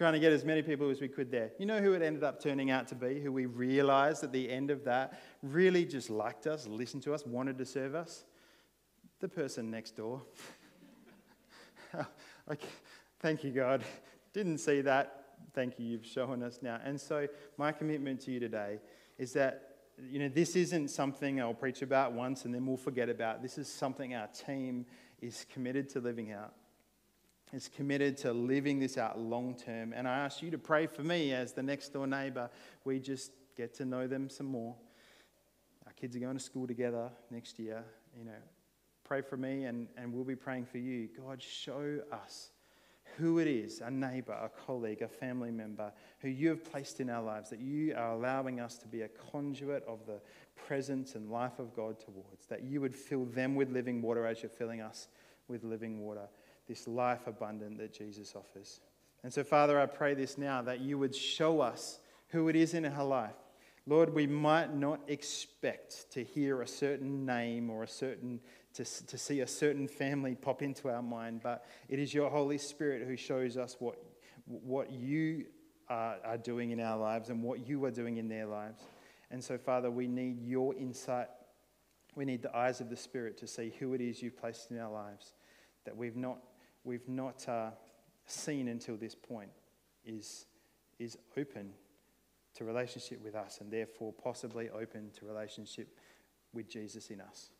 Trying 0.00 0.14
to 0.14 0.18
get 0.18 0.32
as 0.32 0.46
many 0.46 0.62
people 0.62 0.88
as 0.88 0.98
we 0.98 1.08
could 1.08 1.30
there. 1.30 1.50
You 1.58 1.66
know 1.66 1.78
who 1.78 1.92
it 1.92 2.00
ended 2.00 2.24
up 2.24 2.42
turning 2.42 2.70
out 2.70 2.88
to 2.88 2.94
be, 2.94 3.20
who 3.20 3.30
we 3.30 3.44
realized 3.44 4.24
at 4.24 4.32
the 4.32 4.48
end 4.48 4.70
of 4.70 4.82
that 4.84 5.20
really 5.42 5.84
just 5.84 6.08
liked 6.08 6.46
us, 6.46 6.66
listened 6.66 7.02
to 7.02 7.12
us, 7.12 7.26
wanted 7.26 7.58
to 7.58 7.66
serve 7.66 7.94
us? 7.94 8.24
The 9.18 9.28
person 9.28 9.70
next 9.70 9.98
door. 9.98 10.22
Thank 13.20 13.44
you, 13.44 13.50
God. 13.50 13.84
Didn't 14.32 14.56
see 14.56 14.80
that. 14.80 15.34
Thank 15.52 15.78
you, 15.78 15.84
you've 15.84 16.06
shown 16.06 16.42
us 16.42 16.60
now. 16.62 16.80
And 16.82 16.98
so, 16.98 17.28
my 17.58 17.70
commitment 17.70 18.22
to 18.22 18.30
you 18.30 18.40
today 18.40 18.78
is 19.18 19.34
that 19.34 19.76
you 20.10 20.18
know, 20.18 20.28
this 20.28 20.56
isn't 20.56 20.88
something 20.88 21.42
I'll 21.42 21.52
preach 21.52 21.82
about 21.82 22.14
once 22.14 22.46
and 22.46 22.54
then 22.54 22.64
we'll 22.64 22.78
forget 22.78 23.10
about. 23.10 23.42
This 23.42 23.58
is 23.58 23.68
something 23.68 24.14
our 24.14 24.28
team 24.28 24.86
is 25.20 25.44
committed 25.52 25.90
to 25.90 26.00
living 26.00 26.32
out. 26.32 26.54
Is 27.52 27.68
committed 27.68 28.16
to 28.18 28.32
living 28.32 28.78
this 28.78 28.96
out 28.96 29.18
long 29.18 29.56
term. 29.56 29.92
And 29.92 30.06
I 30.06 30.18
ask 30.18 30.40
you 30.40 30.52
to 30.52 30.58
pray 30.58 30.86
for 30.86 31.02
me 31.02 31.32
as 31.32 31.52
the 31.52 31.62
next 31.64 31.88
door 31.92 32.06
neighbor. 32.06 32.48
We 32.84 33.00
just 33.00 33.32
get 33.56 33.74
to 33.74 33.84
know 33.84 34.06
them 34.06 34.30
some 34.30 34.46
more. 34.46 34.76
Our 35.84 35.92
kids 35.94 36.14
are 36.14 36.20
going 36.20 36.36
to 36.36 36.42
school 36.42 36.68
together 36.68 37.10
next 37.30 37.58
year. 37.58 37.84
You 38.16 38.24
know, 38.24 38.38
pray 39.02 39.20
for 39.20 39.36
me 39.36 39.64
and, 39.64 39.88
and 39.96 40.12
we'll 40.12 40.22
be 40.22 40.36
praying 40.36 40.66
for 40.66 40.78
you. 40.78 41.08
God, 41.16 41.42
show 41.42 41.98
us 42.12 42.50
who 43.18 43.38
it 43.38 43.48
is 43.48 43.80
a 43.80 43.90
neighbor, 43.90 44.32
a 44.32 44.48
colleague, 44.48 45.02
a 45.02 45.08
family 45.08 45.50
member 45.50 45.92
who 46.20 46.28
you 46.28 46.48
have 46.48 46.64
placed 46.64 47.00
in 47.00 47.10
our 47.10 47.22
lives, 47.22 47.50
that 47.50 47.60
you 47.60 47.94
are 47.96 48.12
allowing 48.12 48.60
us 48.60 48.78
to 48.78 48.86
be 48.86 49.02
a 49.02 49.08
conduit 49.08 49.84
of 49.86 50.06
the 50.06 50.20
presence 50.56 51.14
and 51.14 51.30
life 51.30 51.58
of 51.58 51.74
God 51.74 51.98
towards, 51.98 52.46
that 52.46 52.62
you 52.62 52.80
would 52.80 52.94
fill 52.94 53.24
them 53.24 53.54
with 53.54 53.70
living 53.70 54.00
water 54.00 54.26
as 54.26 54.42
you're 54.42 54.50
filling 54.50 54.80
us 54.80 55.08
with 55.48 55.64
living 55.64 56.00
water, 56.00 56.28
this 56.70 56.86
life 56.86 57.26
abundant 57.26 57.78
that 57.78 57.92
Jesus 57.92 58.34
offers. 58.36 58.78
And 59.24 59.32
so, 59.32 59.42
Father, 59.42 59.80
I 59.80 59.86
pray 59.86 60.14
this 60.14 60.38
now 60.38 60.62
that 60.62 60.78
you 60.78 60.98
would 60.98 61.14
show 61.14 61.60
us 61.60 61.98
who 62.28 62.48
it 62.48 62.54
is 62.54 62.74
in 62.74 62.86
our 62.86 63.04
life. 63.04 63.34
Lord, 63.86 64.14
we 64.14 64.28
might 64.28 64.72
not 64.72 65.00
expect 65.08 66.12
to 66.12 66.22
hear 66.22 66.62
a 66.62 66.68
certain 66.68 67.26
name 67.26 67.70
or 67.70 67.82
a 67.82 67.88
certain 67.88 68.38
to, 68.74 68.84
to 68.84 69.18
see 69.18 69.40
a 69.40 69.48
certain 69.48 69.88
family 69.88 70.36
pop 70.36 70.62
into 70.62 70.88
our 70.88 71.02
mind, 71.02 71.40
but 71.42 71.66
it 71.88 71.98
is 71.98 72.14
your 72.14 72.30
Holy 72.30 72.56
Spirit 72.56 73.04
who 73.04 73.16
shows 73.16 73.56
us 73.56 73.74
what, 73.80 73.96
what 74.46 74.92
you 74.92 75.46
are, 75.88 76.18
are 76.24 76.38
doing 76.38 76.70
in 76.70 76.78
our 76.78 76.96
lives 76.96 77.30
and 77.30 77.42
what 77.42 77.66
you 77.66 77.84
are 77.84 77.90
doing 77.90 78.18
in 78.18 78.28
their 78.28 78.46
lives. 78.46 78.80
And 79.32 79.42
so, 79.42 79.58
Father, 79.58 79.90
we 79.90 80.06
need 80.06 80.40
your 80.40 80.72
insight. 80.76 81.26
We 82.14 82.24
need 82.24 82.42
the 82.42 82.56
eyes 82.56 82.80
of 82.80 82.90
the 82.90 82.96
Spirit 82.96 83.38
to 83.38 83.48
see 83.48 83.74
who 83.80 83.92
it 83.94 84.00
is 84.00 84.22
you've 84.22 84.38
placed 84.38 84.70
in 84.70 84.78
our 84.78 84.92
lives 84.92 85.32
that 85.84 85.96
we've 85.96 86.16
not, 86.16 86.38
we've 86.84 87.08
not 87.08 87.48
uh, 87.48 87.70
seen 88.26 88.68
until 88.68 88.96
this 88.96 89.14
point 89.14 89.50
is, 90.04 90.46
is 90.98 91.18
open 91.36 91.70
to 92.54 92.64
relationship 92.64 93.22
with 93.22 93.34
us 93.34 93.58
and 93.60 93.70
therefore 93.70 94.12
possibly 94.12 94.70
open 94.70 95.10
to 95.18 95.26
relationship 95.26 95.88
with 96.52 96.68
Jesus 96.68 97.10
in 97.10 97.20
us. 97.20 97.50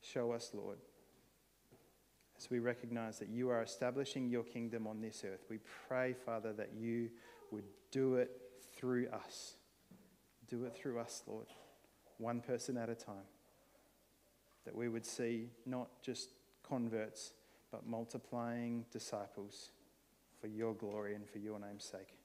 Show 0.00 0.32
us, 0.32 0.50
Lord, 0.54 0.78
as 2.38 2.50
we 2.50 2.58
recognize 2.60 3.18
that 3.18 3.28
you 3.28 3.50
are 3.50 3.62
establishing 3.62 4.28
your 4.28 4.44
kingdom 4.44 4.86
on 4.86 5.00
this 5.00 5.24
earth. 5.24 5.44
We 5.50 5.58
pray, 5.88 6.14
Father, 6.24 6.52
that 6.54 6.70
you 6.74 7.10
would 7.50 7.64
do 7.90 8.14
it 8.14 8.30
through 8.76 9.08
us. 9.08 9.54
Do 10.48 10.64
it 10.64 10.74
through 10.74 10.98
us, 10.98 11.22
Lord, 11.26 11.46
one 12.18 12.40
person 12.40 12.76
at 12.76 12.88
a 12.88 12.94
time. 12.94 13.26
That 14.64 14.74
we 14.74 14.88
would 14.88 15.04
see 15.04 15.50
not 15.66 15.88
just 16.02 16.30
converts, 16.62 17.32
but 17.70 17.86
multiplying 17.86 18.84
disciples 18.90 19.70
for 20.40 20.46
your 20.46 20.74
glory 20.74 21.14
and 21.14 21.28
for 21.28 21.38
your 21.38 21.58
name's 21.58 21.84
sake. 21.84 22.17